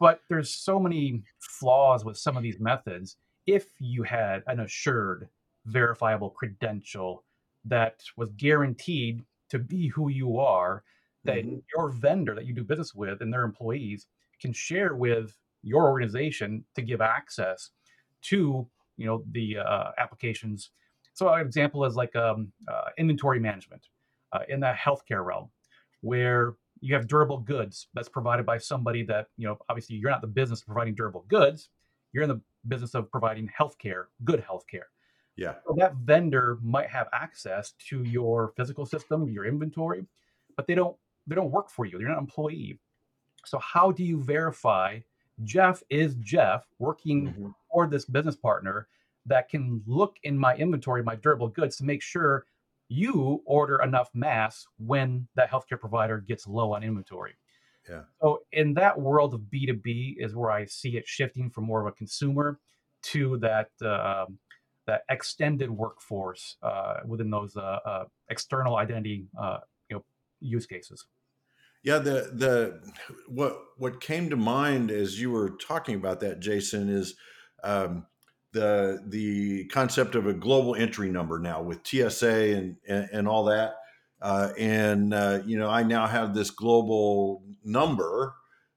But 0.00 0.22
there's 0.30 0.48
so 0.48 0.80
many 0.80 1.22
flaws 1.38 2.02
with 2.02 2.16
some 2.16 2.34
of 2.38 2.42
these 2.42 2.58
methods. 2.58 3.18
If 3.46 3.66
you 3.78 4.04
had 4.04 4.42
an 4.46 4.60
assured, 4.60 5.28
verifiable 5.66 6.30
credential 6.30 7.24
that 7.66 8.00
was 8.16 8.30
guaranteed 8.38 9.22
to 9.50 9.58
be 9.58 9.88
who 9.88 10.08
you 10.08 10.38
are, 10.38 10.84
that 11.24 11.44
Mhm. 11.44 11.60
your 11.74 11.90
vendor 11.90 12.34
that 12.34 12.46
you 12.46 12.54
do 12.54 12.64
business 12.64 12.94
with 12.94 13.20
and 13.20 13.32
their 13.32 13.44
employees 13.44 14.06
can 14.40 14.52
share 14.52 14.94
with 14.94 15.36
your 15.62 15.84
organization 15.90 16.64
to 16.74 16.82
give 16.82 17.00
access 17.00 17.70
to 18.22 18.68
you 18.96 19.06
know 19.06 19.24
the 19.30 19.58
uh, 19.58 19.92
applications. 19.98 20.70
So 21.12 21.28
an 21.32 21.40
example 21.46 21.84
is 21.84 21.96
like 21.96 22.14
um, 22.16 22.52
uh, 22.68 22.90
inventory 22.98 23.40
management 23.40 23.88
uh, 24.32 24.40
in 24.48 24.60
the 24.60 24.72
healthcare 24.72 25.24
realm, 25.24 25.50
where 26.00 26.54
you 26.80 26.94
have 26.94 27.08
durable 27.08 27.38
goods 27.38 27.88
that's 27.94 28.08
provided 28.08 28.44
by 28.46 28.58
somebody 28.58 29.02
that 29.04 29.28
you 29.36 29.46
know 29.46 29.58
obviously 29.68 29.96
you're 29.96 30.10
not 30.10 30.20
the 30.20 30.26
business 30.28 30.60
of 30.60 30.66
providing 30.66 30.94
durable 30.94 31.24
goods, 31.28 31.70
you're 32.12 32.22
in 32.22 32.28
the 32.28 32.40
business 32.68 32.94
of 32.94 33.10
providing 33.10 33.48
healthcare, 33.58 34.06
good 34.24 34.40
healthcare. 34.42 34.88
Yeah. 35.36 35.56
So 35.66 35.74
that 35.78 35.94
vendor 35.96 36.58
might 36.62 36.88
have 36.88 37.08
access 37.12 37.72
to 37.88 38.02
your 38.04 38.52
physical 38.56 38.86
system, 38.86 39.28
your 39.28 39.44
inventory, 39.44 40.06
but 40.56 40.66
they 40.66 40.74
don't 40.74 40.96
they 41.26 41.34
don't 41.34 41.50
work 41.50 41.68
for 41.70 41.84
you. 41.86 41.98
They're 41.98 42.08
not 42.08 42.18
an 42.18 42.24
employee. 42.24 42.78
So 43.44 43.58
how 43.58 43.92
do 43.92 44.04
you 44.04 44.22
verify 44.22 45.00
Jeff 45.44 45.82
is 45.90 46.14
Jeff 46.16 46.66
working 46.78 47.32
Mhm. 47.34 47.54
for 47.70 47.86
this 47.86 48.04
business 48.06 48.36
partner 48.36 48.88
that 49.26 49.48
can 49.48 49.82
look 49.86 50.18
in 50.22 50.38
my 50.38 50.56
inventory, 50.56 51.02
my 51.02 51.16
durable 51.16 51.48
goods 51.48 51.76
to 51.76 51.84
make 51.84 52.00
sure 52.02 52.46
you 52.88 53.42
order 53.44 53.82
enough 53.82 54.10
mass 54.14 54.66
when 54.78 55.26
that 55.34 55.50
healthcare 55.50 55.78
provider 55.80 56.18
gets 56.20 56.46
low 56.46 56.72
on 56.72 56.82
inventory. 56.84 57.34
Yeah. 57.88 58.04
So 58.20 58.44
in 58.52 58.74
that 58.74 58.98
world 59.00 59.34
of 59.34 59.40
B2B 59.50 60.16
is 60.18 60.34
where 60.34 60.50
I 60.50 60.64
see 60.64 60.96
it 60.96 61.06
shifting 61.06 61.50
from 61.50 61.64
more 61.64 61.80
of 61.80 61.86
a 61.86 61.92
consumer 61.92 62.60
to 63.02 63.36
that 63.38 63.70
um, 63.82 64.38
that 64.86 65.02
extended 65.10 65.70
workforce 65.70 66.56
uh, 66.62 66.98
within 67.06 67.30
those 67.30 67.56
uh, 67.56 67.78
uh, 67.84 68.04
external 68.30 68.76
identity 68.76 69.26
uh, 69.38 69.58
you 69.88 69.96
know 69.96 70.04
use 70.40 70.66
cases. 70.66 71.06
Yeah, 71.82 71.98
the 71.98 72.30
the 72.32 72.80
what 73.28 73.58
what 73.76 74.00
came 74.00 74.30
to 74.30 74.36
mind 74.36 74.90
as 74.90 75.20
you 75.20 75.30
were 75.30 75.50
talking 75.50 75.94
about 75.94 76.20
that, 76.20 76.40
Jason, 76.40 76.88
is 76.88 77.14
um, 77.62 78.06
the 78.52 79.02
the 79.06 79.66
concept 79.66 80.14
of 80.14 80.26
a 80.26 80.34
global 80.34 80.74
entry 80.74 81.10
number 81.10 81.38
now 81.38 81.62
with 81.62 81.86
TSA 81.86 82.56
and 82.56 82.76
and, 82.88 83.08
and 83.12 83.28
all 83.28 83.44
that. 83.44 83.74
Uh, 84.20 84.50
and 84.58 85.12
uh, 85.12 85.40
you 85.44 85.58
know, 85.58 85.68
I 85.68 85.82
now 85.82 86.06
have 86.06 86.34
this 86.34 86.50
global 86.50 87.42
number 87.62 88.34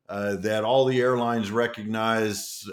uh, 0.09 0.35
that 0.37 0.63
all 0.63 0.85
the 0.85 0.99
airlines 0.99 1.49
recognize. 1.49 2.63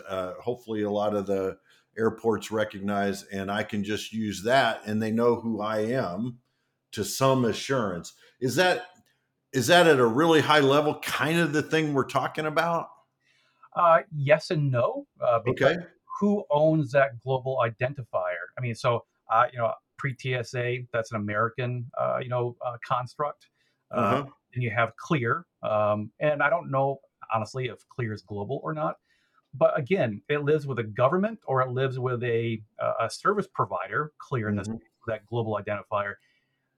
Hopefully, 0.43 0.83
a 0.83 0.91
lot 0.91 1.15
of 1.15 1.27
the 1.27 1.59
airports 1.99 2.51
recognize, 2.51 3.25
and 3.25 3.51
I 3.51 3.63
can 3.63 3.85
just 3.85 4.13
use 4.13 4.43
that, 4.45 4.83
and 4.87 5.03
they 5.03 5.11
know 5.11 5.37
who 5.37 5.61
I 5.61 5.79
am 5.79 6.39
to 6.93 7.05
some 7.05 7.45
assurance. 7.45 8.15
Is 8.41 8.57
that 8.57 8.87
is 9.53 9.69
that 9.69 9.87
at 9.87 9.99
a 9.99 10.07
really 10.07 10.41
high 10.41 10.61
level 10.61 10.99
kind 11.01 11.39
of 11.39 11.53
the 11.53 11.63
thing 11.63 11.95
we're 11.95 12.05
talking 12.05 12.47
about 12.47 12.89
Uh, 13.75 14.01
yes 14.15 14.51
and 14.51 14.71
no. 14.71 15.07
Uh, 15.21 15.41
okay 15.49 15.77
who 16.19 16.45
owns 16.51 16.93
that 16.93 17.21
global 17.21 17.63
identifier? 17.65 18.49
I 18.59 18.61
mean, 18.61 18.75
so 18.75 19.05
uh, 19.33 19.47
you 19.53 19.59
know, 19.59 19.73
pre-TSA, 19.99 20.79
that's 20.93 21.11
an 21.13 21.17
American, 21.17 21.91
uh, 21.99 22.19
you 22.23 22.29
know, 22.29 22.57
uh, 22.65 22.77
construct. 22.87 23.49
Uh, 23.91 23.99
uh-huh. 23.99 24.25
And 24.55 24.63
you 24.63 24.71
have 24.71 24.97
Clear, 24.97 25.45
um, 25.63 26.11
and 26.21 26.43
I 26.43 26.49
don't 26.49 26.71
know 26.71 27.01
honestly 27.35 27.67
if 27.67 27.87
Clear 27.89 28.13
is 28.13 28.23
global 28.23 28.61
or 28.63 28.73
not. 28.73 28.97
But 29.57 29.79
again, 29.79 30.23
it 30.29 30.45
lives 30.45 30.67
with 30.67 30.79
a 30.79 30.85
government 30.85 31.41
or 31.47 31.63
it 31.63 31.71
lives 31.71 31.99
with 31.99 32.23
a 32.25 32.63
a 33.01 33.11
service 33.11 33.47
provider. 33.53 34.13
Clear 34.19 34.49
in 34.49 34.57
this 34.57 34.69
mm-hmm. 34.69 34.79
that 35.07 35.27
global 35.27 35.61
identifier. 35.61 36.15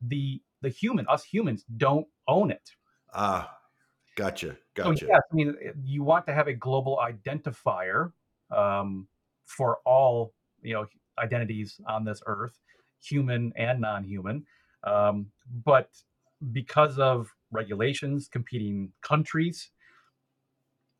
The 0.02 0.40
the 0.62 0.68
human, 0.68 1.06
us 1.08 1.24
humans, 1.24 1.64
don't 1.76 2.06
own 2.26 2.50
it. 2.50 2.70
Ah, 3.14 3.56
gotcha, 4.16 4.56
gotcha. 4.74 4.98
So 4.98 5.06
yes, 5.06 5.20
I 5.32 5.34
mean, 5.34 5.54
you 5.82 6.02
want 6.02 6.26
to 6.26 6.34
have 6.34 6.48
a 6.48 6.54
global 6.54 7.00
identifier 7.02 8.12
um, 8.54 9.08
for 9.46 9.78
all 9.84 10.34
you 10.62 10.74
know 10.74 10.86
identities 11.18 11.80
on 11.86 12.04
this 12.04 12.22
earth, 12.26 12.58
human 13.02 13.52
and 13.56 13.80
non-human. 13.80 14.44
Um, 14.84 15.26
but 15.64 15.90
because 16.52 16.98
of 16.98 17.28
regulations, 17.50 18.28
competing 18.30 18.92
countries, 19.02 19.70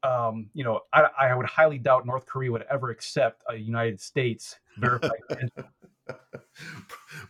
um, 0.03 0.51
you 0.55 0.65
know, 0.65 0.81
I, 0.93 1.09
I, 1.21 1.35
would 1.35 1.47
highly 1.47 1.79
doubt 1.79 2.07
North 2.07 2.27
Korea 2.27 2.53
would 2.53 2.65
ever 2.71 2.91
accept 2.91 3.43
a 3.49 3.57
United 3.57 4.01
States 4.01 4.59
verified. 4.79 5.11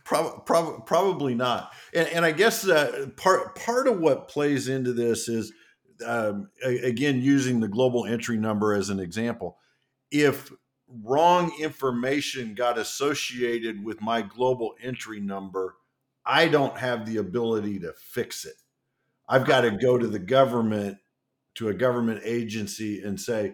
Pro- 0.03 0.39
pro- 0.39 0.79
probably 0.81 1.35
not. 1.35 1.71
And, 1.93 2.07
and 2.09 2.25
I 2.25 2.31
guess 2.31 2.67
uh, 2.67 3.07
part 3.17 3.55
part 3.55 3.87
of 3.87 3.99
what 3.99 4.27
plays 4.27 4.67
into 4.67 4.93
this 4.93 5.27
is, 5.27 5.51
um, 6.05 6.49
again, 6.63 7.21
using 7.21 7.59
the 7.59 7.67
global 7.67 8.05
entry 8.05 8.37
number 8.37 8.73
as 8.73 8.89
an 8.89 8.99
example. 8.99 9.57
If 10.11 10.51
wrong 11.03 11.51
information 11.59 12.55
got 12.55 12.77
associated 12.77 13.83
with 13.83 14.01
my 14.01 14.21
global 14.21 14.75
entry 14.81 15.19
number, 15.19 15.75
I 16.25 16.47
don't 16.47 16.77
have 16.77 17.05
the 17.05 17.17
ability 17.17 17.79
to 17.79 17.93
fix 17.93 18.45
it. 18.45 18.55
I've 19.27 19.45
got 19.45 19.61
to 19.61 19.71
go 19.71 19.97
to 19.97 20.07
the 20.07 20.19
government, 20.19 20.97
to 21.59 21.67
a 21.67 21.73
government 21.73 22.21
agency 22.23 23.03
and 23.03 23.19
say, 23.19 23.53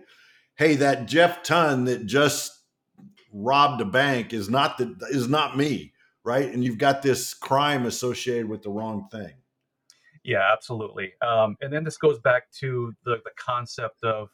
hey, 0.57 0.75
that 0.75 1.07
Jeff 1.07 1.43
Ton 1.43 1.85
that 1.85 2.05
just 2.05 2.51
robbed 3.33 3.81
a 3.81 3.85
bank 3.85 4.31
is 4.31 4.47
not 4.47 4.77
the 4.77 4.95
is 5.09 5.27
not 5.27 5.57
me, 5.57 5.91
right? 6.23 6.51
And 6.51 6.63
you've 6.63 6.77
got 6.77 7.01
this 7.01 7.33
crime 7.33 7.87
associated 7.87 8.47
with 8.47 8.61
the 8.61 8.69
wrong 8.69 9.07
thing. 9.11 9.33
Yeah, 10.23 10.47
absolutely. 10.53 11.13
Um, 11.21 11.57
and 11.61 11.73
then 11.73 11.83
this 11.83 11.97
goes 11.97 12.19
back 12.19 12.49
to 12.59 12.93
the, 13.05 13.17
the 13.25 13.31
concept 13.37 14.03
of 14.03 14.29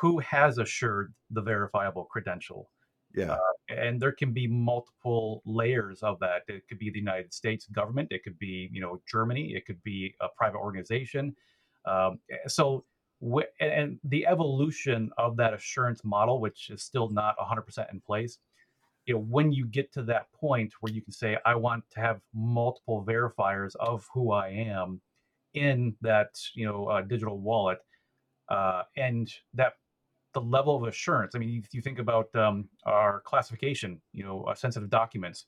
who 0.00 0.18
has 0.20 0.58
assured 0.58 1.12
the 1.30 1.42
verifiable 1.42 2.04
credential. 2.04 2.70
Yeah. 3.14 3.32
Uh, 3.32 3.74
and 3.74 4.00
there 4.00 4.12
can 4.12 4.32
be 4.32 4.46
multiple 4.46 5.42
layers 5.46 6.02
of 6.02 6.18
that. 6.20 6.42
It 6.48 6.68
could 6.68 6.78
be 6.78 6.90
the 6.90 6.98
United 6.98 7.32
States 7.32 7.66
government. 7.66 8.08
It 8.10 8.24
could 8.24 8.38
be, 8.38 8.68
you 8.72 8.80
know, 8.80 9.00
Germany. 9.10 9.54
It 9.54 9.64
could 9.64 9.82
be 9.82 10.14
a 10.20 10.28
private 10.36 10.58
organization. 10.58 11.34
Um, 11.86 12.18
so, 12.46 12.84
and 13.60 13.98
the 14.04 14.26
evolution 14.26 15.10
of 15.16 15.36
that 15.38 15.54
assurance 15.54 16.04
model, 16.04 16.40
which 16.40 16.70
is 16.70 16.82
still 16.82 17.08
not 17.08 17.36
100% 17.38 17.92
in 17.92 18.00
place, 18.00 18.38
you 19.06 19.14
know, 19.14 19.20
when 19.20 19.52
you 19.52 19.64
get 19.66 19.92
to 19.92 20.02
that 20.02 20.30
point 20.32 20.72
where 20.80 20.92
you 20.92 21.00
can 21.00 21.12
say, 21.12 21.38
I 21.46 21.54
want 21.54 21.84
to 21.92 22.00
have 22.00 22.20
multiple 22.34 23.04
verifiers 23.06 23.76
of 23.76 24.06
who 24.12 24.32
I 24.32 24.48
am 24.48 25.00
in 25.54 25.94
that, 26.02 26.30
you 26.54 26.66
know, 26.66 26.86
uh, 26.88 27.02
digital 27.02 27.38
wallet, 27.38 27.78
uh, 28.48 28.82
and 28.96 29.32
that 29.54 29.74
the 30.34 30.40
level 30.40 30.76
of 30.76 30.82
assurance. 30.82 31.34
I 31.34 31.38
mean, 31.38 31.62
if 31.64 31.72
you 31.72 31.80
think 31.80 31.98
about 31.98 32.34
um, 32.34 32.68
our 32.84 33.22
classification, 33.24 34.00
you 34.12 34.22
know, 34.22 34.42
uh, 34.42 34.54
sensitive 34.54 34.90
documents, 34.90 35.46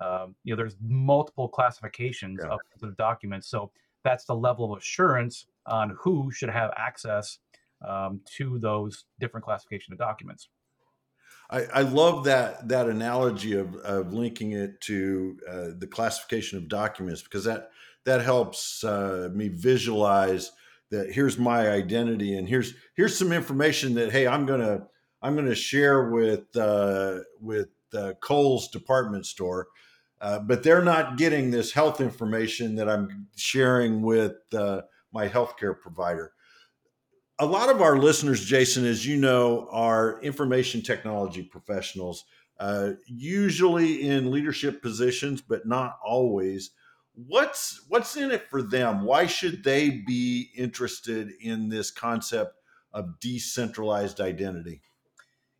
um, 0.00 0.34
you 0.42 0.52
know, 0.52 0.56
there's 0.56 0.76
multiple 0.80 1.48
classifications 1.48 2.40
yeah. 2.42 2.56
of 2.82 2.96
documents. 2.96 3.48
So 3.48 3.70
that's 4.04 4.24
the 4.24 4.34
level 4.34 4.72
of 4.72 4.78
assurance 4.78 5.46
on 5.66 5.96
who 6.00 6.30
should 6.30 6.50
have 6.50 6.72
access 6.76 7.38
um, 7.86 8.20
to 8.36 8.58
those 8.58 9.04
different 9.18 9.44
classification 9.44 9.92
of 9.92 9.98
documents. 9.98 10.48
I, 11.50 11.64
I, 11.74 11.82
love 11.82 12.24
that 12.24 12.68
that 12.68 12.88
analogy 12.88 13.54
of, 13.54 13.74
of 13.76 14.12
linking 14.12 14.52
it 14.52 14.80
to 14.82 15.36
uh, 15.48 15.68
the 15.78 15.86
classification 15.86 16.58
of 16.58 16.68
documents 16.68 17.22
because 17.22 17.44
that 17.44 17.70
that 18.04 18.22
helps 18.22 18.82
uh, 18.84 19.28
me 19.32 19.48
visualize 19.48 20.52
that 20.90 21.12
here's 21.12 21.38
my 21.38 21.68
identity 21.70 22.36
and 22.36 22.48
here's 22.48 22.74
here's 22.94 23.18
some 23.18 23.32
information 23.32 23.94
that 23.94 24.12
hey 24.12 24.26
i'm 24.26 24.46
gonna 24.46 24.86
i'm 25.20 25.34
gonna 25.34 25.54
share 25.54 26.10
with 26.10 26.54
uh, 26.56 27.18
with 27.40 27.68
uh, 27.94 28.12
Kohl's 28.20 28.68
department 28.68 29.26
store 29.26 29.68
uh, 30.22 30.38
but 30.38 30.62
they're 30.62 30.82
not 30.84 31.18
getting 31.18 31.50
this 31.50 31.72
health 31.72 32.00
information 32.00 32.76
that 32.76 32.88
i'm 32.88 33.26
sharing 33.36 34.00
with 34.00 34.36
uh, 34.54 34.80
my 35.12 35.28
healthcare 35.28 35.78
provider. 35.78 36.32
A 37.38 37.44
lot 37.44 37.68
of 37.68 37.82
our 37.82 37.98
listeners 37.98 38.44
jason 38.44 38.86
as 38.86 39.04
you 39.04 39.16
know 39.16 39.68
are 39.70 40.20
information 40.22 40.80
technology 40.80 41.42
professionals 41.42 42.24
uh, 42.62 42.92
usually 43.06 44.08
in 44.08 44.30
leadership 44.30 44.82
positions 44.82 45.42
but 45.42 45.66
not 45.66 45.98
always. 46.04 46.70
What's 47.14 47.84
what's 47.88 48.16
in 48.16 48.30
it 48.30 48.48
for 48.48 48.62
them? 48.62 49.02
Why 49.04 49.26
should 49.26 49.64
they 49.64 49.90
be 49.90 50.50
interested 50.56 51.32
in 51.40 51.68
this 51.68 51.90
concept 51.90 52.54
of 52.92 53.18
decentralized 53.20 54.20
identity 54.20 54.80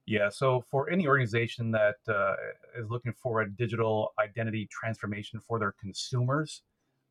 yeah 0.06 0.28
so 0.28 0.64
for 0.70 0.90
any 0.90 1.06
organization 1.06 1.70
that 1.70 1.96
uh, 2.08 2.34
is 2.76 2.88
looking 2.90 3.12
for 3.12 3.42
a 3.42 3.50
digital 3.50 4.12
identity 4.18 4.68
transformation 4.70 5.40
for 5.46 5.58
their 5.58 5.74
consumers 5.80 6.62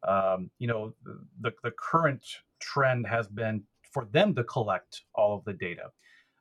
um, 0.08 0.49
you 0.60 0.67
know 0.67 0.93
the, 1.39 1.51
the 1.63 1.71
current 1.77 2.23
trend 2.60 3.06
has 3.08 3.27
been 3.27 3.63
for 3.91 4.06
them 4.12 4.34
to 4.36 4.43
collect 4.43 5.01
all 5.13 5.38
of 5.38 5.43
the 5.45 5.54
data. 5.54 5.89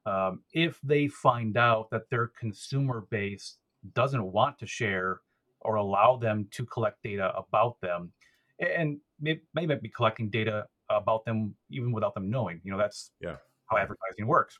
Um, 0.06 0.42
if 0.52 0.78
they 0.82 1.08
find 1.08 1.56
out 1.56 1.90
that 1.90 2.08
their 2.10 2.30
consumer 2.38 3.06
base 3.10 3.58
doesn't 3.94 4.22
want 4.22 4.58
to 4.58 4.66
share 4.66 5.20
or 5.60 5.74
allow 5.74 6.16
them 6.16 6.48
to 6.52 6.64
collect 6.64 7.02
data 7.02 7.32
about 7.36 7.80
them 7.82 8.12
and 8.58 8.98
maybe, 9.20 9.40
maybe 9.54 9.74
be 9.74 9.88
collecting 9.90 10.30
data 10.30 10.66
about 10.88 11.24
them 11.24 11.54
even 11.70 11.92
without 11.92 12.14
them 12.14 12.30
knowing 12.30 12.60
you 12.64 12.72
know 12.72 12.78
that's 12.78 13.12
yeah. 13.20 13.36
how 13.66 13.76
advertising 13.76 14.26
works. 14.26 14.58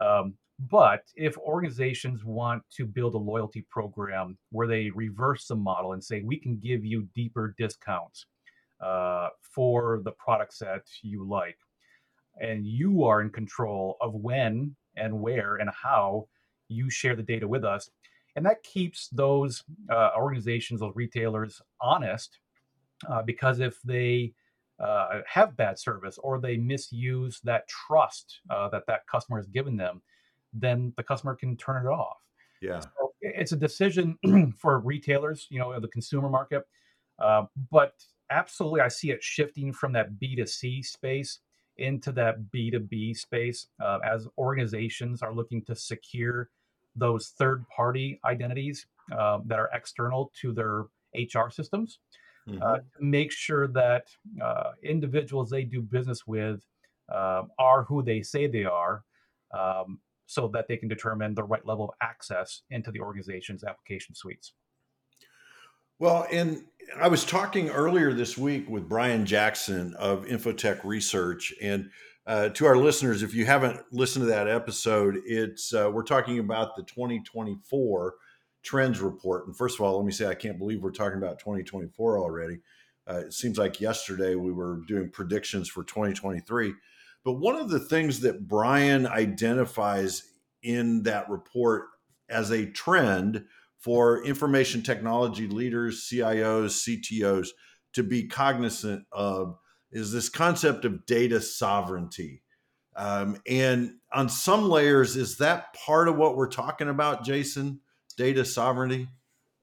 Um, 0.00 0.34
but 0.58 1.02
if 1.16 1.36
organizations 1.38 2.24
want 2.24 2.62
to 2.74 2.86
build 2.86 3.14
a 3.14 3.18
loyalty 3.18 3.66
program 3.70 4.38
where 4.50 4.66
they 4.66 4.90
reverse 4.90 5.46
the 5.46 5.54
model 5.54 5.92
and 5.92 6.02
say 6.02 6.22
we 6.22 6.38
can 6.38 6.56
give 6.58 6.84
you 6.84 7.06
deeper 7.14 7.54
discounts 7.58 8.26
uh, 8.80 9.28
for 9.42 10.00
the 10.04 10.12
products 10.12 10.58
that 10.58 10.82
you 11.02 11.26
like 11.26 11.58
and 12.40 12.66
you 12.66 13.04
are 13.04 13.20
in 13.20 13.30
control 13.30 13.96
of 14.00 14.14
when 14.14 14.74
and 14.96 15.12
where 15.20 15.56
and 15.56 15.70
how 15.70 16.26
you 16.68 16.88
share 16.90 17.14
the 17.14 17.22
data 17.22 17.46
with 17.46 17.64
us 17.64 17.90
and 18.36 18.44
that 18.44 18.62
keeps 18.62 19.08
those 19.08 19.64
uh, 19.90 20.10
organizations, 20.16 20.80
those 20.80 20.94
retailers, 20.94 21.60
honest. 21.80 22.38
Uh, 23.08 23.22
because 23.22 23.60
if 23.60 23.80
they 23.82 24.32
uh, 24.78 25.20
have 25.26 25.56
bad 25.56 25.78
service 25.78 26.18
or 26.18 26.38
they 26.38 26.56
misuse 26.56 27.40
that 27.44 27.66
trust 27.66 28.40
uh, 28.50 28.68
that 28.68 28.82
that 28.86 29.06
customer 29.10 29.38
has 29.38 29.46
given 29.48 29.76
them, 29.76 30.02
then 30.60 30.92
the 30.96 31.02
customer 31.02 31.34
can 31.34 31.56
turn 31.56 31.84
it 31.84 31.88
off. 31.88 32.18
Yeah, 32.60 32.80
so 32.80 33.12
it's 33.20 33.52
a 33.52 33.56
decision 33.56 34.18
for 34.58 34.80
retailers, 34.80 35.46
you 35.50 35.58
know, 35.58 35.78
the 35.78 35.88
consumer 35.88 36.28
market. 36.28 36.62
Uh, 37.18 37.44
but 37.70 37.94
absolutely, 38.30 38.80
I 38.80 38.88
see 38.88 39.10
it 39.10 39.22
shifting 39.22 39.72
from 39.72 39.92
that 39.92 40.18
B 40.18 40.36
2 40.36 40.46
C 40.46 40.82
space 40.82 41.40
into 41.78 42.12
that 42.12 42.50
B 42.50 42.70
2 42.70 42.80
B 42.80 43.14
space 43.14 43.68
uh, 43.82 43.98
as 44.04 44.26
organizations 44.38 45.22
are 45.22 45.34
looking 45.34 45.62
to 45.64 45.74
secure 45.74 46.50
those 46.94 47.28
third 47.38 47.64
party 47.68 48.18
identities 48.24 48.86
uh, 49.12 49.38
that 49.44 49.58
are 49.58 49.70
external 49.72 50.32
to 50.40 50.52
their 50.52 50.84
HR 51.14 51.50
systems. 51.50 51.98
Uh, 52.48 52.52
mm-hmm. 52.52 52.62
Uh, 52.62 52.76
make 53.00 53.32
sure 53.32 53.66
that 53.66 54.08
uh, 54.42 54.70
individuals 54.82 55.50
they 55.50 55.64
do 55.64 55.82
business 55.82 56.26
with 56.26 56.64
uh, 57.12 57.42
are 57.58 57.82
who 57.84 58.02
they 58.02 58.22
say 58.22 58.46
they 58.46 58.64
are, 58.64 59.04
um, 59.52 59.98
so 60.26 60.48
that 60.52 60.66
they 60.68 60.76
can 60.76 60.88
determine 60.88 61.34
the 61.34 61.44
right 61.44 61.64
level 61.64 61.84
of 61.84 61.90
access 62.02 62.62
into 62.70 62.90
the 62.90 63.00
organization's 63.00 63.64
application 63.64 64.14
suites. 64.14 64.52
Well, 65.98 66.26
and 66.30 66.64
I 67.00 67.08
was 67.08 67.24
talking 67.24 67.70
earlier 67.70 68.12
this 68.12 68.36
week 68.36 68.68
with 68.68 68.88
Brian 68.88 69.24
Jackson 69.24 69.94
of 69.94 70.26
Infotech 70.26 70.84
Research, 70.84 71.54
and 71.62 71.90
uh, 72.26 72.48
to 72.50 72.66
our 72.66 72.76
listeners, 72.76 73.22
if 73.22 73.34
you 73.34 73.46
haven't 73.46 73.80
listened 73.92 74.24
to 74.24 74.30
that 74.30 74.48
episode, 74.48 75.22
it's 75.24 75.72
uh, 75.72 75.88
we're 75.90 76.02
talking 76.02 76.40
about 76.40 76.76
the 76.76 76.82
2024 76.82 78.14
trends 78.62 79.00
report. 79.00 79.46
And 79.46 79.56
first 79.56 79.76
of 79.76 79.82
all, 79.82 79.96
let 79.96 80.04
me 80.04 80.12
say 80.12 80.26
I 80.26 80.34
can't 80.34 80.58
believe 80.58 80.82
we're 80.82 80.90
talking 80.90 81.18
about 81.18 81.38
2024 81.38 82.18
already. 82.18 82.58
Uh, 83.08 83.18
it 83.26 83.32
seems 83.32 83.58
like 83.58 83.80
yesterday 83.80 84.34
we 84.34 84.52
were 84.52 84.80
doing 84.88 85.08
predictions 85.08 85.68
for 85.68 85.84
2023. 85.84 86.74
But 87.26 87.40
one 87.40 87.56
of 87.56 87.70
the 87.70 87.80
things 87.80 88.20
that 88.20 88.46
Brian 88.46 89.04
identifies 89.04 90.22
in 90.62 91.02
that 91.02 91.28
report 91.28 91.86
as 92.28 92.52
a 92.52 92.66
trend 92.66 93.46
for 93.80 94.24
information 94.24 94.80
technology 94.80 95.48
leaders, 95.48 96.08
CIOs, 96.08 96.86
CTOs 96.86 97.48
to 97.94 98.04
be 98.04 98.28
cognizant 98.28 99.06
of 99.10 99.58
is 99.90 100.12
this 100.12 100.28
concept 100.28 100.84
of 100.84 101.04
data 101.04 101.40
sovereignty. 101.40 102.44
Um, 102.94 103.38
and 103.44 103.94
on 104.12 104.28
some 104.28 104.68
layers, 104.68 105.16
is 105.16 105.38
that 105.38 105.74
part 105.74 106.06
of 106.06 106.16
what 106.16 106.36
we're 106.36 106.46
talking 106.46 106.88
about, 106.88 107.24
Jason? 107.24 107.80
Data 108.16 108.44
sovereignty? 108.44 109.08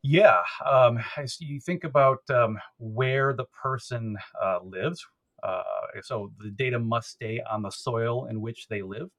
Yeah. 0.01 0.41
Um, 0.69 0.99
as 1.15 1.39
you 1.39 1.61
think 1.61 1.85
about 1.85 2.29
um, 2.29 2.59
where 2.77 3.31
the 3.31 3.45
person 3.45 4.17
uh, 4.43 4.59
lives, 4.65 5.05
uh, 5.43 5.63
so 6.01 6.31
the 6.39 6.51
data 6.51 6.79
must 6.79 7.09
stay 7.09 7.41
on 7.49 7.61
the 7.61 7.69
soil 7.69 8.25
in 8.25 8.41
which 8.41 8.67
they 8.67 8.81
live. 8.81 9.09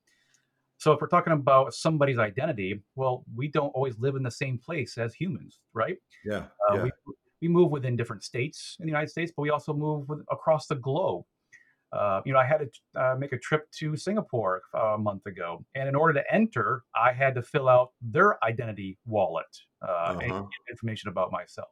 So 0.78 0.92
if 0.92 1.00
we're 1.00 1.08
talking 1.08 1.32
about 1.32 1.72
somebody's 1.72 2.18
identity, 2.18 2.82
well, 2.96 3.24
we 3.34 3.48
don't 3.48 3.70
always 3.70 3.98
live 3.98 4.16
in 4.16 4.22
the 4.22 4.30
same 4.30 4.58
place 4.58 4.98
as 4.98 5.14
humans, 5.14 5.60
right? 5.72 5.96
Yeah. 6.24 6.46
Uh, 6.68 6.76
yeah. 6.76 6.82
We, 6.82 6.92
we 7.42 7.48
move 7.48 7.70
within 7.70 7.96
different 7.96 8.24
states 8.24 8.76
in 8.80 8.86
the 8.86 8.90
United 8.90 9.10
States, 9.10 9.32
but 9.34 9.42
we 9.42 9.50
also 9.50 9.72
move 9.72 10.08
with, 10.08 10.20
across 10.30 10.66
the 10.66 10.74
globe. 10.74 11.24
Uh, 11.92 12.20
you 12.26 12.32
know, 12.32 12.40
I 12.40 12.44
had 12.44 12.58
to 12.58 13.00
uh, 13.00 13.14
make 13.16 13.32
a 13.32 13.38
trip 13.38 13.70
to 13.78 13.96
Singapore 13.96 14.62
uh, 14.74 14.94
a 14.94 14.98
month 14.98 15.26
ago, 15.26 15.64
and 15.76 15.88
in 15.88 15.94
order 15.94 16.12
to 16.14 16.34
enter, 16.34 16.82
I 16.96 17.12
had 17.12 17.36
to 17.36 17.42
fill 17.42 17.68
out 17.68 17.92
their 18.02 18.42
identity 18.44 18.98
wallet 19.06 19.46
uh, 19.80 20.14
Uh-huh. 20.16 20.20
get 20.26 20.72
information 20.72 21.08
about 21.08 21.30
myself. 21.30 21.68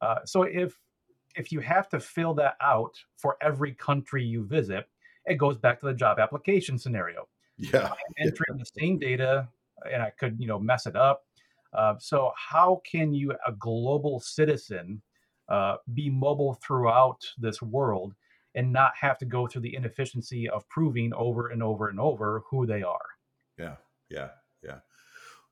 Uh, 0.00 0.16
so 0.24 0.42
if 0.42 0.76
if 1.36 1.52
you 1.52 1.60
have 1.60 1.88
to 1.90 2.00
fill 2.00 2.34
that 2.34 2.56
out 2.60 2.96
for 3.16 3.36
every 3.40 3.74
country 3.74 4.24
you 4.24 4.44
visit, 4.46 4.88
it 5.26 5.34
goes 5.34 5.56
back 5.58 5.80
to 5.80 5.86
the 5.86 5.94
job 5.94 6.18
application 6.18 6.78
scenario 6.78 7.28
Yeah. 7.58 7.92
entering 8.18 8.58
the 8.58 8.66
same 8.78 8.98
data 8.98 9.48
and 9.90 10.02
I 10.02 10.10
could, 10.10 10.40
you 10.40 10.46
know, 10.46 10.58
mess 10.58 10.86
it 10.86 10.96
up. 10.96 11.26
Uh, 11.72 11.94
so 11.98 12.32
how 12.36 12.80
can 12.84 13.12
you, 13.12 13.32
a 13.46 13.52
global 13.52 14.20
citizen, 14.20 15.02
uh, 15.48 15.76
be 15.92 16.10
mobile 16.10 16.54
throughout 16.54 17.22
this 17.38 17.60
world 17.60 18.14
and 18.54 18.72
not 18.72 18.92
have 18.96 19.18
to 19.18 19.26
go 19.26 19.46
through 19.46 19.62
the 19.62 19.74
inefficiency 19.74 20.48
of 20.48 20.66
proving 20.68 21.12
over 21.14 21.48
and 21.48 21.62
over 21.62 21.88
and 21.88 22.00
over 22.00 22.42
who 22.48 22.66
they 22.66 22.82
are? 22.82 23.06
Yeah, 23.58 23.76
yeah, 24.08 24.30
yeah. 24.62 24.80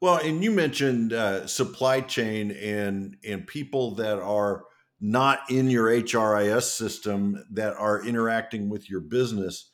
Well, 0.00 0.16
and 0.18 0.42
you 0.42 0.50
mentioned 0.50 1.12
uh, 1.12 1.46
supply 1.46 2.00
chain 2.00 2.50
and 2.50 3.16
and 3.24 3.46
people 3.46 3.94
that 3.96 4.18
are 4.18 4.64
not 5.00 5.40
in 5.50 5.68
your 5.68 5.88
HRIS 5.88 6.62
system 6.62 7.44
that 7.50 7.74
are 7.76 8.04
interacting 8.04 8.68
with 8.68 8.88
your 8.88 9.00
business. 9.00 9.70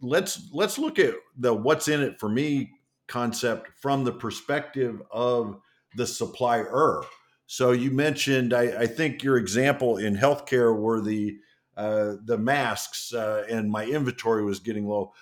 Let's 0.00 0.48
let's 0.52 0.78
look 0.78 0.98
at 0.98 1.14
the 1.36 1.52
what's 1.52 1.88
in 1.88 2.00
it 2.00 2.18
for 2.18 2.28
me 2.28 2.70
concept 3.08 3.70
from 3.80 4.04
the 4.04 4.12
perspective 4.12 5.02
of 5.10 5.58
the 5.96 6.06
supplier. 6.06 7.02
So 7.46 7.72
you 7.72 7.90
mentioned, 7.90 8.54
I, 8.54 8.82
I 8.82 8.86
think 8.86 9.24
your 9.24 9.36
example 9.36 9.96
in 9.96 10.16
healthcare 10.16 10.74
were 10.78 11.00
the 11.00 11.36
uh, 11.76 12.16
the 12.24 12.38
masks, 12.38 13.12
uh, 13.12 13.44
and 13.50 13.70
my 13.70 13.84
inventory 13.84 14.44
was 14.44 14.60
getting 14.60 14.86
low. 14.86 15.12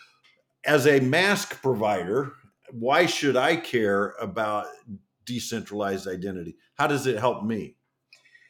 As 0.67 0.87
a 0.87 1.01
mask 1.01 1.63
provider, 1.63 2.33
why 2.71 3.07
should 3.07 3.37
I 3.37 3.57
care 3.57 4.15
about 4.21 4.67
decentralized 5.25 6.07
identity? 6.07 6.57
How 6.75 6.87
does 6.87 7.07
it 7.07 7.19
help 7.19 7.45
me? 7.45 7.78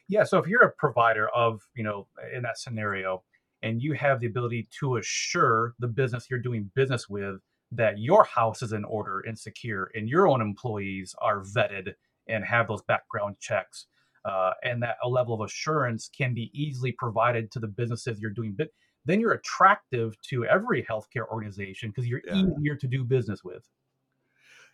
Yeah. 0.09 0.23
So 0.23 0.37
if 0.39 0.47
you're 0.47 0.63
a 0.63 0.71
provider 0.71 1.29
of, 1.29 1.61
you 1.75 1.83
know, 1.83 2.07
in 2.35 2.41
that 2.43 2.57
scenario, 2.57 3.23
and 3.61 3.81
you 3.81 3.93
have 3.93 4.19
the 4.19 4.27
ability 4.27 4.67
to 4.79 4.97
assure 4.97 5.75
the 5.79 5.87
business 5.87 6.27
you're 6.29 6.39
doing 6.39 6.71
business 6.75 7.09
with 7.09 7.35
that 7.71 7.99
your 7.99 8.23
house 8.23 8.61
is 8.61 8.71
in 8.73 8.83
order 8.85 9.19
and 9.21 9.37
secure 9.37 9.91
and 9.93 10.09
your 10.09 10.27
own 10.27 10.41
employees 10.41 11.13
are 11.21 11.41
vetted 11.43 11.93
and 12.27 12.43
have 12.45 12.67
those 12.67 12.81
background 12.83 13.35
checks 13.39 13.87
uh, 14.25 14.51
and 14.63 14.81
that 14.81 14.95
a 15.03 15.09
level 15.09 15.33
of 15.33 15.41
assurance 15.45 16.09
can 16.17 16.33
be 16.33 16.49
easily 16.53 16.91
provided 16.93 17.51
to 17.51 17.59
the 17.59 17.67
businesses 17.67 18.19
you're 18.19 18.31
doing 18.31 18.55
but 18.57 18.69
then 19.05 19.19
you're 19.19 19.33
attractive 19.33 20.15
to 20.21 20.45
every 20.45 20.83
healthcare 20.83 21.27
organization 21.31 21.89
because 21.89 22.07
you're 22.07 22.21
Yeah. 22.25 22.43
easier 22.57 22.75
to 22.75 22.87
do 22.87 23.03
business 23.03 23.43
with 23.43 23.63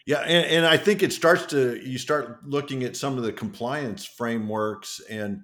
Yeah, 0.06 0.20
and, 0.20 0.46
and 0.46 0.66
I 0.66 0.78
think 0.78 1.02
it 1.02 1.12
starts 1.14 1.48
to 1.48 1.82
you 1.84 1.98
start 1.98 2.46
looking 2.48 2.84
at 2.84 2.96
some 2.96 3.18
of 3.18 3.24
the 3.24 3.34
compliance 3.34 4.06
frameworks 4.06 5.02
and 5.10 5.42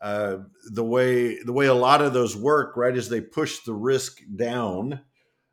uh, 0.00 0.38
the 0.72 0.84
way 0.84 1.42
the 1.42 1.52
way 1.52 1.66
a 1.66 1.74
lot 1.74 2.00
of 2.00 2.12
those 2.12 2.36
work. 2.36 2.76
Right, 2.76 2.96
as 2.96 3.08
they 3.08 3.20
push 3.20 3.60
the 3.60 3.74
risk 3.74 4.20
down, 4.36 5.00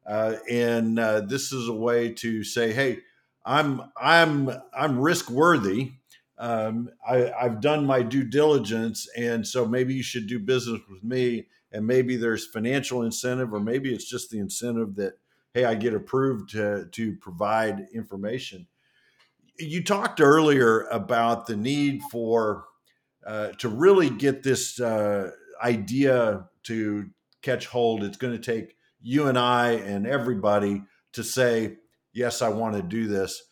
uh, 0.05 0.35
and 0.49 0.99
uh, 0.99 1.21
this 1.21 1.51
is 1.51 1.67
a 1.69 1.73
way 1.73 2.13
to 2.13 2.43
say, 2.43 2.71
"Hey, 2.71 2.99
I'm 3.45 3.81
I'm 3.97 4.51
I'm 4.73 4.99
risk 4.99 5.31
worthy. 5.31 5.93
Um, 6.37 6.89
I, 7.07 7.31
I've 7.31 7.61
done 7.61 7.85
my 7.85 8.01
due 8.03 8.23
diligence, 8.23 9.07
and 9.17 9.45
so 9.47 9.67
maybe 9.67 9.93
you 9.93 10.03
should 10.03 10.27
do 10.27 10.39
business 10.39 10.81
with 10.89 11.03
me. 11.03 11.47
And 11.71 11.87
maybe 11.87 12.17
there's 12.17 12.47
financial 12.47 13.03
incentive, 13.03 13.53
or 13.53 13.59
maybe 13.59 13.93
it's 13.93 14.09
just 14.09 14.29
the 14.29 14.39
incentive 14.39 14.95
that 14.95 15.13
hey, 15.53 15.65
I 15.65 15.75
get 15.75 15.93
approved 15.93 16.51
to 16.51 16.87
to 16.91 17.15
provide 17.17 17.87
information. 17.93 18.67
You 19.59 19.83
talked 19.83 20.21
earlier 20.21 20.81
about 20.91 21.45
the 21.45 21.55
need 21.55 22.01
for 22.11 22.65
uh, 23.25 23.49
to 23.59 23.69
really 23.69 24.09
get 24.09 24.43
this 24.43 24.79
uh, 24.79 25.31
idea 25.63 26.47
to 26.63 27.09
catch 27.41 27.67
hold. 27.67 28.03
It's 28.03 28.17
going 28.17 28.33
to 28.33 28.39
take 28.39 28.75
you 29.01 29.27
and 29.27 29.37
I 29.37 29.71
and 29.71 30.07
everybody 30.07 30.83
to 31.13 31.23
say, 31.23 31.77
yes, 32.13 32.41
I 32.41 32.49
want 32.49 32.75
to 32.75 32.81
do 32.81 33.07
this. 33.07 33.43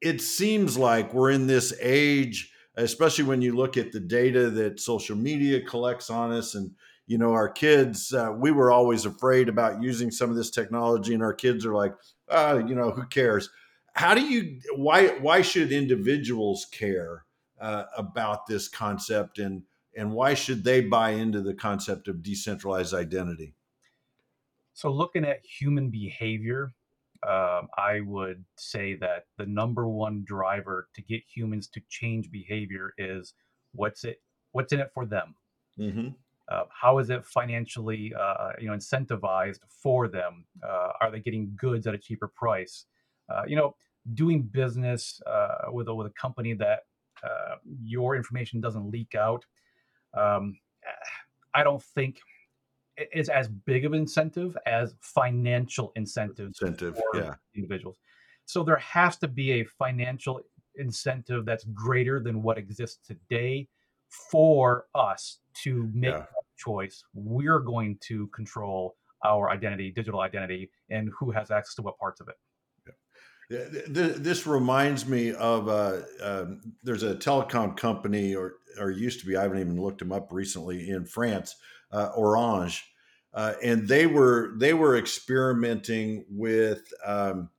It 0.00 0.20
seems 0.20 0.76
like 0.76 1.14
we're 1.14 1.30
in 1.30 1.46
this 1.46 1.72
age, 1.80 2.52
especially 2.76 3.24
when 3.24 3.40
you 3.40 3.56
look 3.56 3.76
at 3.76 3.92
the 3.92 4.00
data 4.00 4.50
that 4.50 4.80
social 4.80 5.16
media 5.16 5.60
collects 5.62 6.10
on 6.10 6.32
us 6.32 6.54
and 6.54 6.72
you 7.06 7.18
know 7.18 7.32
our 7.32 7.48
kids 7.48 8.12
uh, 8.12 8.32
we 8.36 8.50
were 8.50 8.70
always 8.70 9.04
afraid 9.04 9.48
about 9.48 9.82
using 9.82 10.10
some 10.10 10.30
of 10.30 10.36
this 10.36 10.50
technology 10.50 11.14
and 11.14 11.22
our 11.22 11.34
kids 11.34 11.64
are 11.66 11.74
like 11.74 11.94
uh, 12.28 12.62
you 12.66 12.74
know 12.74 12.90
who 12.90 13.06
cares 13.06 13.50
how 13.94 14.14
do 14.14 14.22
you 14.22 14.60
why 14.76 15.08
why 15.18 15.42
should 15.42 15.72
individuals 15.72 16.66
care 16.66 17.24
uh, 17.60 17.84
about 17.96 18.46
this 18.46 18.68
concept 18.68 19.38
and 19.38 19.64
and 19.96 20.12
why 20.12 20.34
should 20.34 20.64
they 20.64 20.80
buy 20.80 21.10
into 21.10 21.40
the 21.40 21.54
concept 21.54 22.08
of 22.08 22.22
decentralized 22.22 22.94
identity 22.94 23.54
So, 24.74 24.90
looking 24.90 25.24
at 25.24 25.44
human 25.44 25.90
behavior, 25.90 26.74
um, 27.22 27.68
I 27.76 28.00
would 28.00 28.44
say 28.56 28.94
that 28.96 29.26
the 29.38 29.46
number 29.46 29.88
one 29.88 30.24
driver 30.24 30.88
to 30.94 31.02
get 31.02 31.22
humans 31.26 31.68
to 31.68 31.80
change 31.88 32.30
behavior 32.30 32.92
is 32.98 33.34
what's 33.72 34.04
it 34.04 34.22
what's 34.52 34.72
in 34.72 34.80
it 34.80 34.92
for 34.92 35.06
them. 35.06 35.36
mm-hmm. 35.78 36.14
Uh, 36.48 36.64
how 36.68 36.98
is 36.98 37.10
it 37.10 37.24
financially, 37.24 38.12
uh, 38.18 38.50
you 38.60 38.68
know, 38.68 38.74
incentivized 38.74 39.60
for 39.68 40.08
them? 40.08 40.44
Uh, 40.62 40.92
are 41.00 41.10
they 41.10 41.20
getting 41.20 41.52
goods 41.56 41.86
at 41.86 41.94
a 41.94 41.98
cheaper 41.98 42.28
price? 42.28 42.86
Uh, 43.32 43.42
you 43.46 43.56
know, 43.56 43.74
doing 44.12 44.42
business 44.42 45.20
uh, 45.26 45.70
with 45.72 45.88
a 45.88 45.94
with 45.94 46.06
a 46.06 46.10
company 46.10 46.52
that 46.52 46.80
uh, 47.22 47.56
your 47.82 48.14
information 48.14 48.60
doesn't 48.60 48.90
leak 48.90 49.14
out. 49.14 49.44
Um, 50.12 50.58
I 51.54 51.62
don't 51.62 51.82
think 51.82 52.20
it 52.96 53.08
is 53.12 53.28
as 53.28 53.48
big 53.48 53.86
of 53.86 53.92
an 53.92 54.00
incentive 54.00 54.56
as 54.66 54.94
financial 55.00 55.92
incentives 55.96 56.60
incentive 56.60 56.96
for 56.96 57.20
yeah 57.20 57.34
individuals. 57.56 57.96
So 58.44 58.62
there 58.62 58.76
has 58.76 59.16
to 59.18 59.28
be 59.28 59.52
a 59.52 59.64
financial 59.64 60.42
incentive 60.76 61.46
that's 61.46 61.64
greater 61.64 62.20
than 62.20 62.42
what 62.42 62.58
exists 62.58 62.98
today 63.06 63.68
for 64.10 64.86
us 64.94 65.38
to 65.62 65.90
make 65.94 66.12
Yeah. 66.12 66.26
choice. 66.56 67.04
We're 67.14 67.60
going 67.60 67.98
to 68.02 68.26
control 68.28 68.96
our 69.24 69.50
identity, 69.50 69.90
digital 69.90 70.20
identity, 70.20 70.70
and 70.90 71.10
who 71.18 71.30
has 71.30 71.50
access 71.50 71.74
to 71.76 71.82
what 71.82 71.98
parts 71.98 72.20
of 72.20 72.28
it. 72.28 72.36
Th- 73.50 74.16
This 74.16 74.46
reminds 74.46 75.06
me 75.06 75.32
of 75.34 75.68
uh, 75.68 76.00
um, 76.22 76.60
there's 76.82 77.02
a 77.02 77.14
telecom 77.14 77.76
company, 77.76 78.34
or 78.34 78.54
or 78.80 78.90
used 78.90 79.20
to 79.20 79.26
be. 79.26 79.36
I 79.36 79.42
haven't 79.42 79.58
even 79.60 79.80
looked 79.80 79.98
them 79.98 80.12
up 80.12 80.28
recently 80.32 80.88
in 80.90 81.04
France, 81.04 81.54
uh, 81.92 82.10
Orange, 82.16 82.82
uh, 83.34 83.52
and 83.62 83.86
they 83.86 84.06
were 84.06 84.54
they 84.58 84.72
were 84.72 84.96
experimenting 84.96 86.24
with 86.30 86.82
um, 87.04 87.50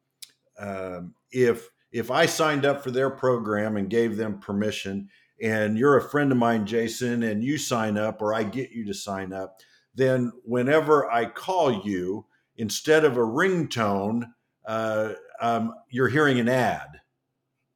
um, 0.58 1.14
if 1.32 1.70
if 1.92 2.10
I 2.10 2.26
signed 2.26 2.66
up 2.66 2.84
for 2.84 2.90
their 2.92 3.12
program 3.12 3.78
and 3.78 3.88
gave 3.90 4.18
them 4.18 4.40
permission, 4.40 5.10
and 5.42 5.78
you're 5.78 5.98
a 5.98 6.10
friend 6.10 6.32
of 6.32 6.38
mine, 6.38 6.66
Jason, 6.66 7.24
and 7.24 7.44
you 7.44 7.58
sign 7.58 7.98
up, 7.98 8.22
or 8.22 8.34
I 8.34 8.44
get 8.44 8.72
you 8.72 8.86
to 8.86 8.94
sign 8.94 9.34
up, 9.34 9.60
then 9.94 10.32
whenever 10.44 11.10
I 11.12 11.26
call 11.26 11.86
you, 11.86 12.26
instead 12.58 13.04
of 13.06 13.18
a 13.18 13.22
ringtone. 13.22 14.32
Uh, 14.66 15.14
um, 15.40 15.76
you're 15.90 16.08
hearing 16.08 16.40
an 16.40 16.50
ad, 16.50 17.02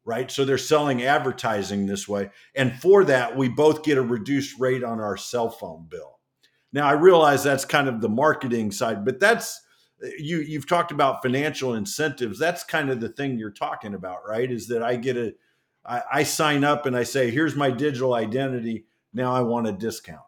right? 0.06 0.32
So 0.32 0.46
they're 0.46 0.58
selling 0.58 1.04
advertising 1.04 1.86
this 1.86 2.08
way. 2.08 2.30
And 2.56 2.74
for 2.82 3.04
that, 3.06 3.36
we 3.36 3.50
both 3.50 3.84
get 3.84 3.98
a 3.98 4.02
reduced 4.02 4.60
rate 4.60 4.84
on 4.84 5.00
our 5.00 5.18
cell 5.18 5.50
phone 5.50 5.88
bill. 5.90 6.20
Now, 6.72 6.88
I 6.88 6.94
realize 6.94 7.44
that's 7.44 7.66
kind 7.66 7.88
of 7.88 8.02
the 8.02 8.10
marketing 8.10 8.72
side, 8.72 9.04
but 9.04 9.20
that's 9.20 9.62
you 10.18 10.38
you've 10.40 10.68
talked 10.68 10.92
about 10.92 11.22
financial 11.22 11.74
incentives. 11.74 12.40
That's 12.40 12.64
kind 12.64 12.90
of 12.90 13.02
the 13.02 13.10
thing 13.10 13.38
you're 13.38 13.52
talking 13.52 13.94
about, 13.94 14.20
right? 14.28 14.50
Is 14.50 14.68
that 14.68 14.84
I 14.84 14.96
get 14.96 15.18
a 15.18 15.34
I, 15.90 16.04
I 16.12 16.24
sign 16.24 16.64
up 16.64 16.86
and 16.86 16.96
I 16.96 17.04
say, 17.04 17.32
here's 17.32 17.56
my 17.56 17.72
digital 17.72 18.14
identity. 18.14 18.86
Now 19.14 19.34
I 19.34 19.42
want 19.42 19.68
a 19.68 19.72
discount. 19.72 20.22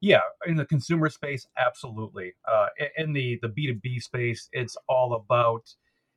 Yeah, 0.00 0.20
in 0.46 0.56
the 0.56 0.66
consumer 0.66 1.08
space, 1.08 1.46
absolutely. 1.56 2.34
Uh, 2.46 2.66
in 2.98 3.14
the 3.14 3.38
the 3.40 3.48
B 3.48 3.66
two 3.66 3.80
B 3.82 3.98
space, 3.98 4.50
it's 4.52 4.76
all 4.86 5.14
about 5.14 5.74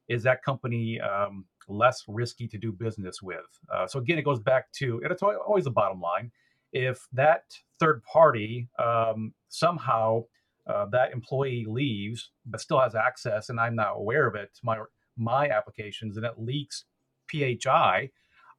is 0.09 0.23
that 0.23 0.43
company 0.43 0.99
um, 0.99 1.45
less 1.69 2.03
risky 2.07 2.47
to 2.49 2.57
do 2.57 2.73
business 2.73 3.21
with. 3.21 3.37
Uh, 3.73 3.87
so 3.87 3.99
again, 3.99 4.17
it 4.17 4.25
goes 4.25 4.41
back 4.41 4.71
to 4.73 5.01
it's 5.09 5.23
always 5.23 5.63
the 5.63 5.71
bottom 5.71 6.01
line. 6.01 6.31
If 6.73 7.07
that 7.13 7.43
third 7.79 8.03
party 8.03 8.67
um, 8.77 9.33
somehow 9.47 10.23
uh, 10.67 10.87
that 10.91 11.13
employee 11.13 11.65
leaves 11.65 12.31
but 12.45 12.59
still 12.59 12.81
has 12.81 12.93
access 12.93 13.47
and 13.47 13.57
I'm 13.57 13.75
not 13.75 13.93
aware 13.95 14.27
of 14.27 14.35
it 14.35 14.53
to 14.55 14.61
my 14.63 14.79
my 15.15 15.47
applications 15.47 16.17
and 16.17 16.25
it 16.25 16.33
leaks 16.37 16.83
PHI, 17.31 18.09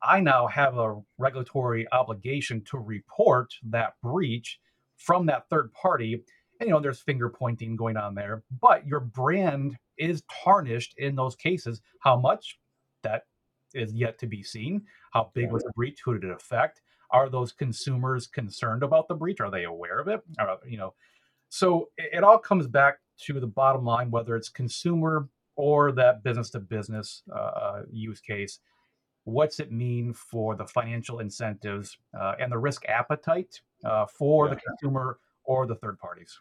I 0.03 0.21
now 0.21 0.47
have 0.47 0.79
a 0.79 1.01
regulatory 1.19 1.87
obligation 1.93 2.63
to 2.71 2.79
report 2.79 3.53
that 3.71 3.95
breach 4.03 4.59
from 4.97 5.27
that 5.27 5.49
third 5.49 5.73
party. 5.73 6.23
And 6.61 6.69
you 6.69 6.75
know, 6.75 6.81
there's 6.81 7.01
finger 7.01 7.29
pointing 7.29 7.77
going 7.77 7.97
on 7.97 8.15
there, 8.15 8.43
but 8.61 8.87
your 8.87 9.01
brand 9.01 9.77
is 9.97 10.23
tarnished 10.45 10.95
in 10.99 11.17
those 11.17 11.37
cases. 11.37 11.81
How 12.01 12.17
much 12.19 12.59
that 13.03 13.23
is 13.75 13.93
yet 13.93 14.19
to 14.19 14.27
be 14.27 14.43
seen. 14.43 14.83
How 15.13 15.31
big 15.35 15.51
was 15.51 15.63
the 15.63 15.73
breach? 15.75 16.01
Who 16.05 16.19
did 16.19 16.29
it 16.29 16.35
affect? 16.35 16.81
Are 17.11 17.29
those 17.29 17.53
consumers 17.53 18.27
concerned 18.27 18.83
about 18.83 19.09
the 19.09 19.15
breach? 19.15 19.41
Are 19.41 19.51
they 19.51 19.65
aware 19.65 19.99
of 19.99 20.09
it? 20.09 20.21
Or, 20.39 20.59
you 20.67 20.79
know, 20.79 20.95
so 21.49 21.89
it, 21.97 22.11
it 22.19 22.25
all 22.25 22.39
comes 22.39 22.67
back 22.67 22.99
to 23.27 23.41
the 23.41 23.47
bottom 23.47 23.85
line, 23.85 24.11
whether 24.11 24.37
it's 24.37 24.49
consumer 24.49 25.29
or 25.57 25.93
that 25.93 26.23
business 26.23 26.51
to 26.51 26.61
business 26.61 27.23
uh, 27.35 27.83
use 27.91 28.21
case. 28.21 28.61
What's 29.29 29.61
it 29.61 29.71
mean 29.71 30.15
for 30.15 30.57
the 30.57 30.67
financial 30.67 31.19
incentives 31.21 31.99
uh, 32.19 32.35
and 32.41 32.51
the 32.51 32.57
risk 32.57 32.89
appetite 32.89 33.61
uh, 33.85 34.07
for 34.07 34.47
yeah. 34.49 34.55
the 34.55 34.61
consumer 34.61 35.19
or 35.45 35.67
the 35.67 35.75
third 35.75 35.99
parties? 35.99 36.39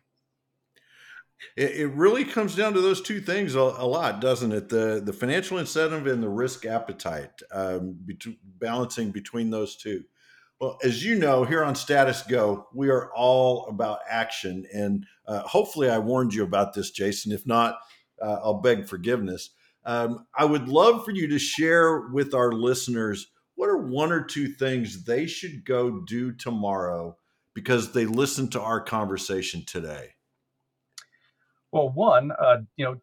It, 1.58 1.72
it 1.72 1.88
really 1.88 2.24
comes 2.24 2.56
down 2.56 2.74
to 2.74 2.82
those 2.82 3.02
two 3.02 3.20
things 3.20 3.56
a, 3.56 3.60
a, 3.60 3.86
lot, 3.86 4.22
doesn't 4.22 4.54
it? 4.54 4.70
The 4.70 5.02
the 5.04 5.12
financial 5.12 5.58
incentive 5.58 6.08
and 6.08 6.24
the 6.24 6.30
risk 6.30 6.66
appetite, 6.66 7.42
um, 7.52 7.98
between, 8.06 8.38
balancing 8.58 9.12
between 9.12 9.50
those 9.50 9.76
two. 9.76 10.04
Well, 10.62 10.80
as 10.82 11.04
you 11.04 11.20
know, 11.20 11.44
here 11.44 11.66
on 11.66 11.76
Status 11.76 12.24
Go, 12.24 12.68
we 12.74 12.90
are 12.90 13.12
all 13.14 13.68
about 13.68 14.00
action. 14.10 14.66
And 14.74 15.06
uh, 15.28 15.42
hopefully, 15.42 15.90
I 15.90 16.00
warned 16.00 16.34
you 16.34 16.44
about 16.44 16.74
this, 16.74 16.90
Jason. 16.92 17.34
If 17.34 17.46
not, 17.46 17.80
uh, 18.22 18.40
I'll 18.42 18.62
beg 18.62 18.88
forgiveness. 18.88 19.52
Um, 19.88 20.28
I 20.36 20.44
would 20.44 20.68
love 20.68 21.06
for 21.06 21.12
you 21.12 21.28
to 21.30 21.40
share 21.40 22.10
with 22.10 22.34
our 22.34 22.52
listeners 22.52 23.28
what 23.56 23.70
are 23.70 23.78
one 23.78 24.12
or 24.12 24.22
two 24.22 24.48
things 24.48 25.06
they 25.06 25.26
should 25.26 25.64
go 25.64 26.02
do 26.02 26.34
tomorrow 26.34 27.18
because 27.54 27.94
they 27.94 28.06
listened 28.06 28.52
to 28.52 28.62
our 28.62 28.82
conversation 28.82 29.64
today. 29.66 30.10
Well, 31.72 31.90
one, 31.90 32.32
uh, 32.32 32.58
you 32.76 32.84
know, 32.84 32.98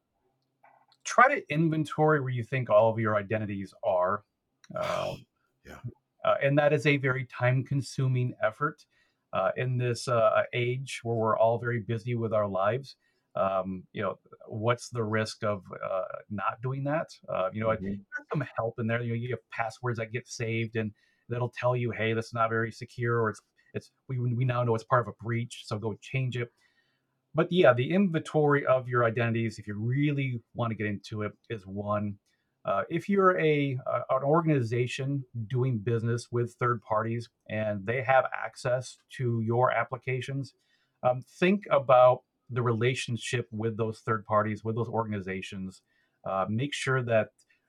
try 1.05 1.35
to 1.35 1.42
inventory 1.53 2.20
where 2.20 2.31
you 2.31 2.44
think 2.44 2.68
all 2.68 2.90
of 2.90 2.99
your 2.99 3.16
identities 3.16 3.73
are. 3.83 4.23
Uh, 4.77 5.14
yeah. 5.66 5.77
Uh, 6.23 6.35
and 6.42 6.59
that 6.59 6.75
is 6.75 6.87
a 6.87 6.99
very 6.99 7.25
time 7.25 7.64
consuming 7.64 8.35
effort 8.42 8.85
uh, 9.33 9.53
in 9.57 9.79
this 9.79 10.07
uh, 10.07 10.42
age 10.53 11.01
where 11.03 11.16
we're 11.16 11.38
all 11.38 11.59
very 11.59 11.81
busy 11.81 12.14
with 12.14 12.35
our 12.35 12.47
lives. 12.47 12.97
Um, 13.37 13.85
you 13.92 14.03
know, 14.03 14.18
what's 14.47 14.90
the 14.90 15.03
risk 15.03 15.42
of 15.42 15.62
uh, 15.85 16.03
not 16.31 16.61
doing 16.62 16.85
that? 16.85 17.09
Uh, 17.29 17.49
you 17.53 17.61
know, 17.61 17.68
mm-hmm. 17.68 17.85
there's 17.85 17.99
some 18.33 18.44
help 18.57 18.75
in 18.79 18.87
there. 18.87 19.03
You 19.03 19.11
know, 19.11 19.14
you 19.14 19.31
have 19.31 19.40
passwords 19.51 19.99
that 19.99 20.12
get 20.12 20.29
saved 20.29 20.77
and 20.77 20.92
that'll 21.29 21.53
tell 21.59 21.77
you, 21.77 21.90
hey, 21.90 22.12
that's 22.12 22.35
not 22.35 22.51
very 22.51 22.70
secure, 22.70 23.20
or 23.20 23.31
it's 23.31 23.40
it's 23.75 23.90
we 24.09 24.18
we 24.18 24.44
now 24.44 24.62
know 24.62 24.75
it's 24.75 24.85
part 24.85 25.07
of 25.07 25.12
a 25.12 25.25
breach, 25.25 25.62
so 25.64 25.79
go 25.79 25.97
change 26.01 26.37
it. 26.37 26.49
But 27.35 27.49
yeah, 27.51 27.73
the 27.73 27.90
inventory 27.90 28.64
of 28.64 28.88
your 28.88 29.05
identities, 29.05 29.59
if 29.59 29.66
you 29.66 29.75
really 29.77 30.40
want 30.55 30.70
to 30.70 30.77
get 30.77 30.87
into 30.87 31.23
it, 31.23 31.33
is 31.51 31.66
one. 31.66 32.16
Uh, 32.64 32.83
if 32.88 33.11
you're 33.11 33.38
a, 33.38 33.77
an 34.11 34.23
organization 34.23 35.23
doing 35.49 35.77
business 35.77 36.29
with 36.33 36.55
third 36.55 36.81
parties 36.81 37.29
and 37.51 37.85
they 37.85 38.01
have 38.01 38.25
access 38.35 38.97
to 39.18 39.42
your 39.44 39.70
applications, 39.70 40.55
um, 41.03 41.20
think 41.38 41.64
about 41.70 42.23
the 42.55 42.62
relationship 42.62 43.49
with 43.51 43.77
those 43.77 44.01
third 44.01 44.25
parties, 44.25 44.64
with 44.64 44.77
those 44.77 44.88
organizations. 44.88 45.83
Uh, 46.29 46.47
make 46.49 46.73
sure 46.73 47.03
that 47.03 47.29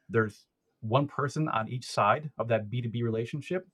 there's 0.10 0.46
one 0.82 1.08
person 1.08 1.48
on 1.50 1.68
each 1.68 1.86
side 1.86 2.30
of 2.38 2.48
that 2.48 2.70
B2B 2.70 3.04
relationship 3.04 3.68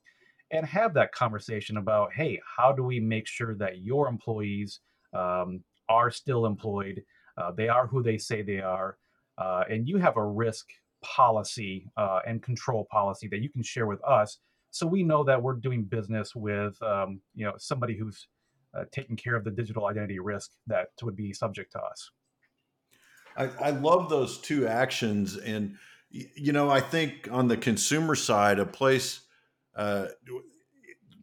and 0.51 0.65
have 0.65 0.93
that 0.93 1.11
conversation 1.11 1.77
about 1.77 2.13
hey, 2.13 2.39
how 2.57 2.71
do 2.71 2.83
we 2.83 2.99
make 2.99 3.27
sure 3.27 3.55
that 3.55 3.79
your 3.79 4.07
employees 4.07 4.79
um, 5.13 5.63
are 5.89 6.11
still 6.11 6.45
employed? 6.45 7.03
Uh, 7.37 7.51
they 7.51 7.69
are 7.69 7.87
who 7.87 8.01
they 8.01 8.17
say 8.17 8.41
they 8.41 8.59
are. 8.59 8.97
Uh, 9.37 9.63
and 9.69 9.87
you 9.87 9.97
have 9.97 10.17
a 10.17 10.25
risk 10.25 10.67
policy 11.03 11.89
uh, 11.97 12.19
and 12.27 12.43
control 12.43 12.87
policy 12.91 13.27
that 13.27 13.41
you 13.41 13.49
can 13.49 13.63
share 13.63 13.87
with 13.87 14.03
us 14.03 14.39
so 14.71 14.87
we 14.87 15.03
know 15.03 15.23
that 15.23 15.41
we're 15.41 15.53
doing 15.53 15.83
business 15.83 16.33
with 16.33 16.81
um, 16.81 17.21
you 17.35 17.45
know 17.45 17.53
somebody 17.57 17.95
who's 17.97 18.27
uh, 18.73 18.85
taking 18.91 19.15
care 19.15 19.35
of 19.35 19.43
the 19.43 19.51
digital 19.51 19.87
identity 19.87 20.19
risk 20.19 20.51
that 20.67 20.89
would 21.01 21.15
be 21.15 21.33
subject 21.33 21.71
to 21.73 21.79
us. 21.79 22.11
I, 23.35 23.49
I 23.59 23.69
love 23.71 24.09
those 24.09 24.39
two 24.39 24.67
actions 24.67 25.37
and 25.37 25.77
you 26.09 26.51
know 26.51 26.69
i 26.69 26.81
think 26.81 27.29
on 27.31 27.47
the 27.47 27.57
consumer 27.57 28.15
side 28.15 28.59
a 28.59 28.65
place 28.65 29.21
uh, 29.75 30.07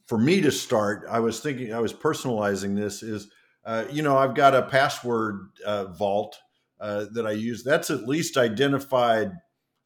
for 0.07 0.19
me 0.19 0.41
to 0.41 0.51
start 0.51 1.05
i 1.11 1.21
was 1.21 1.41
thinking 1.41 1.75
i 1.75 1.81
was 1.81 1.93
personalizing 1.93 2.75
this 2.75 3.03
is 3.03 3.29
uh, 3.65 3.85
you 3.91 4.03
know 4.03 4.17
i've 4.17 4.35
got 4.35 4.55
a 4.55 4.63
password 4.63 5.51
uh, 5.65 5.85
vault 5.87 6.39
uh, 6.81 7.07
that 7.13 7.27
i 7.27 7.33
use 7.33 7.63
that's 7.63 7.91
at 7.91 8.09
least 8.09 8.37
identified 8.37 9.33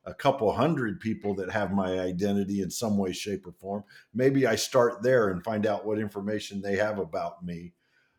a 0.05 0.15
couple 0.15 0.53
hundred 0.53 1.01
people 1.01 1.35
that 1.35 1.51
have 1.51 1.73
my 1.73 2.01
identity 2.01 2.61
in 2.61 2.71
some 2.71 2.99
way, 2.99 3.13
shape, 3.13 3.47
or 3.47 3.53
form. 3.53 3.85
Maybe 4.13 4.47
I 4.47 4.57
start 4.57 5.03
there 5.03 5.29
and 5.29 5.45
find 5.45 5.67
out 5.67 5.87
what 5.87 5.99
information 5.99 6.61
they 6.61 6.77
have 6.77 6.99
about 6.99 7.45
me. 7.45 7.73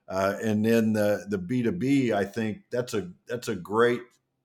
Uh, 0.07 0.35
and 0.41 0.65
then 0.65 0.93
the 0.93 1.25
the 1.29 1.37
B 1.37 1.63
two 1.63 1.71
B, 1.71 2.13
I 2.13 2.25
think 2.25 2.63
that's 2.71 2.93
a 2.93 3.09
that's 3.27 3.47
a 3.47 3.55
great 3.55 4.01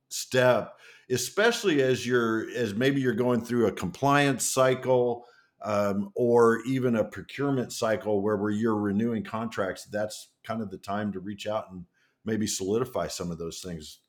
step, 0.08 0.78
especially 1.10 1.82
as 1.82 2.06
you're 2.06 2.48
as 2.50 2.74
maybe 2.74 3.00
you're 3.00 3.12
going 3.12 3.40
through 3.40 3.66
a 3.66 3.72
compliance 3.72 4.48
cycle 4.48 5.26
um, 5.62 6.10
or 6.14 6.60
even 6.64 6.96
a 6.96 7.04
procurement 7.04 7.72
cycle 7.72 8.22
where 8.22 8.36
where 8.36 8.50
you're 8.50 8.76
renewing 8.76 9.24
contracts. 9.24 9.84
That's 9.84 10.28
kind 10.44 10.62
of 10.62 10.70
the 10.70 10.78
time 10.78 11.12
to 11.12 11.20
reach 11.20 11.46
out 11.46 11.70
and 11.70 11.84
maybe 12.24 12.46
solidify 12.46 13.08
some 13.08 13.30
of 13.30 13.38
those 13.38 13.60
things. 13.60 14.00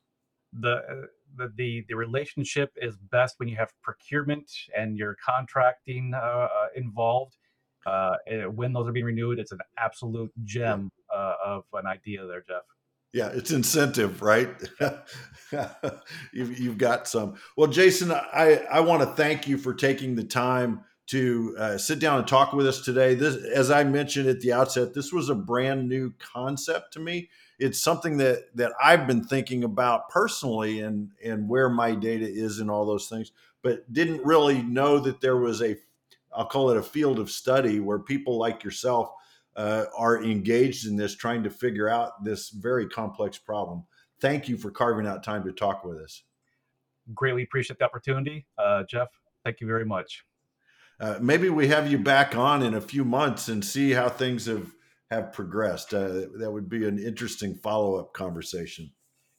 The 0.53 1.09
the, 1.35 1.51
the, 1.55 1.85
the 1.87 1.95
relationship 1.95 2.71
is 2.81 2.97
best 3.11 3.35
when 3.37 3.49
you 3.49 3.55
have 3.55 3.69
procurement 3.81 4.51
and 4.77 4.97
your 4.97 5.15
contracting 5.25 6.13
uh, 6.13 6.17
uh, 6.17 6.47
involved. 6.75 7.35
Uh, 7.85 8.15
when 8.53 8.73
those 8.73 8.87
are 8.87 8.91
being 8.91 9.05
renewed, 9.05 9.39
it's 9.39 9.51
an 9.51 9.59
absolute 9.77 10.31
gem 10.43 10.91
uh, 11.13 11.33
of 11.43 11.63
an 11.73 11.85
idea 11.85 12.25
there, 12.25 12.43
Jeff. 12.47 12.63
Yeah, 13.13 13.29
it's 13.29 13.51
incentive, 13.51 14.21
right? 14.21 14.49
you've, 16.33 16.59
you've 16.59 16.77
got 16.77 17.07
some. 17.07 17.35
Well, 17.57 17.67
Jason, 17.67 18.11
I, 18.11 18.63
I 18.69 18.81
want 18.81 19.01
to 19.01 19.07
thank 19.07 19.47
you 19.47 19.57
for 19.57 19.73
taking 19.73 20.15
the 20.15 20.23
time 20.23 20.81
to 21.09 21.55
uh, 21.57 21.77
sit 21.77 21.99
down 21.99 22.19
and 22.19 22.27
talk 22.27 22.53
with 22.53 22.67
us 22.67 22.81
today. 22.81 23.15
This, 23.15 23.35
as 23.35 23.71
I 23.71 23.83
mentioned 23.83 24.27
at 24.27 24.41
the 24.41 24.53
outset, 24.53 24.93
this 24.93 25.11
was 25.11 25.29
a 25.29 25.35
brand 25.35 25.87
new 25.87 26.13
concept 26.19 26.93
to 26.93 26.99
me 26.99 27.29
it's 27.59 27.79
something 27.79 28.17
that 28.17 28.55
that 28.55 28.71
I've 28.81 29.05
been 29.05 29.23
thinking 29.23 29.65
about 29.65 30.09
personally 30.09 30.79
and 30.79 31.11
and 31.23 31.47
where 31.47 31.69
my 31.69 31.93
data 31.93 32.27
is 32.27 32.59
and 32.59 32.71
all 32.71 32.85
those 32.85 33.07
things, 33.07 33.31
but 33.61 33.91
didn't 33.91 34.25
really 34.25 34.63
know 34.63 34.97
that 34.99 35.21
there 35.21 35.37
was 35.37 35.61
a 35.61 35.75
I'll 36.33 36.47
call 36.47 36.71
it 36.71 36.77
a 36.77 36.83
field 36.83 37.19
of 37.19 37.29
study 37.29 37.79
where 37.79 37.99
people 37.99 38.37
like 38.37 38.63
yourself 38.63 39.11
uh, 39.55 39.85
are 39.97 40.23
engaged 40.23 40.87
in 40.87 40.95
this, 40.95 41.15
trying 41.15 41.43
to 41.43 41.49
figure 41.49 41.89
out 41.89 42.23
this 42.23 42.49
very 42.49 42.87
complex 42.87 43.37
problem. 43.37 43.83
Thank 44.21 44.47
you 44.47 44.57
for 44.57 44.71
carving 44.71 45.07
out 45.07 45.23
time 45.23 45.43
to 45.43 45.51
talk 45.51 45.83
with 45.83 45.97
us. 45.97 46.23
Greatly 47.13 47.43
appreciate 47.43 47.79
the 47.79 47.85
opportunity, 47.85 48.45
uh, 48.57 48.83
Jeff. 48.83 49.07
Thank 49.43 49.59
you 49.59 49.67
very 49.67 49.85
much. 49.85 50.23
Uh, 50.99 51.17
maybe 51.21 51.49
we 51.49 51.67
have 51.67 51.89
you 51.89 51.97
back 51.97 52.35
on 52.35 52.61
in 52.61 52.73
a 52.73 52.81
few 52.81 53.05
months 53.05 53.47
and 53.47 53.63
see 53.63 53.91
how 53.91 54.09
things 54.09 54.45
have 54.45 54.73
have 55.09 55.33
progressed. 55.33 55.93
Uh, 55.93 56.27
that 56.37 56.51
would 56.51 56.69
be 56.69 56.87
an 56.87 56.99
interesting 56.99 57.55
follow 57.55 57.95
up 57.95 58.13
conversation. 58.13 58.91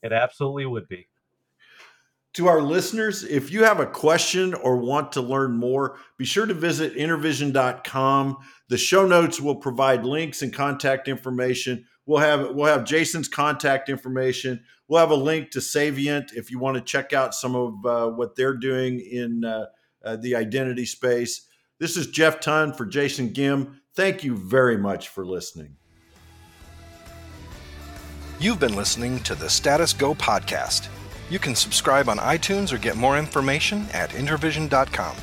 It 0.02 0.12
absolutely 0.12 0.66
would 0.66 0.88
be. 0.88 1.06
To 2.34 2.48
our 2.48 2.60
listeners, 2.60 3.22
if 3.22 3.52
you 3.52 3.64
have 3.64 3.78
a 3.78 3.86
question 3.86 4.54
or 4.54 4.76
want 4.76 5.12
to 5.12 5.20
learn 5.20 5.52
more, 5.52 5.98
be 6.16 6.24
sure 6.24 6.46
to 6.46 6.54
visit 6.54 6.96
intervision.com. 6.96 8.38
The 8.68 8.78
show 8.78 9.06
notes 9.06 9.40
will 9.40 9.56
provide 9.56 10.04
links 10.04 10.42
and 10.42 10.52
contact 10.52 11.06
information 11.06 11.86
We'll 12.10 12.18
have 12.18 12.56
we'll 12.56 12.66
have 12.66 12.84
Jason's 12.84 13.28
contact 13.28 13.88
information. 13.88 14.64
We'll 14.88 14.98
have 14.98 15.12
a 15.12 15.14
link 15.14 15.52
to 15.52 15.60
Saviynt 15.60 16.32
if 16.34 16.50
you 16.50 16.58
want 16.58 16.76
to 16.76 16.82
check 16.82 17.12
out 17.12 17.36
some 17.36 17.54
of 17.54 17.86
uh, 17.86 18.08
what 18.10 18.34
they're 18.34 18.56
doing 18.56 18.98
in 18.98 19.44
uh, 19.44 19.66
uh, 20.04 20.16
the 20.16 20.34
identity 20.34 20.86
space. 20.86 21.46
This 21.80 21.96
is 21.96 22.08
Jeff 22.08 22.40
Tunn 22.40 22.74
for 22.74 22.84
Jason 22.84 23.30
Gzym. 23.30 23.76
Thank 23.96 24.22
you 24.22 24.36
very 24.36 24.76
much 24.76 25.08
for 25.08 25.24
listening. 25.24 25.76
You've 28.38 28.60
been 28.60 28.76
listening 28.76 29.20
to 29.20 29.34
the 29.34 29.48
Status 29.48 29.94
Go 29.94 30.14
podcast. 30.14 30.88
You 31.30 31.38
can 31.38 31.54
subscribe 31.54 32.08
on 32.10 32.18
iTunes 32.18 32.72
or 32.72 32.78
get 32.78 32.96
more 32.96 33.18
information 33.18 33.86
at 33.94 34.10
intervision.com. 34.10 35.16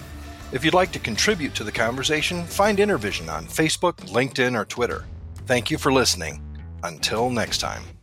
If 0.51 0.65
you'd 0.65 0.73
like 0.73 0.91
to 0.93 0.99
contribute 0.99 1.53
to 1.55 1.63
the 1.63 1.71
conversation, 1.71 2.43
find 2.45 2.79
Intervision 2.79 3.31
on 3.31 3.45
Facebook, 3.45 3.97
LinkedIn, 4.09 4.57
or 4.57 4.65
Twitter. 4.65 5.05
Thank 5.45 5.69
you 5.69 5.77
for 5.77 5.91
listening. 5.91 6.41
Until 6.83 7.29
next 7.29 7.59
time. 7.59 7.96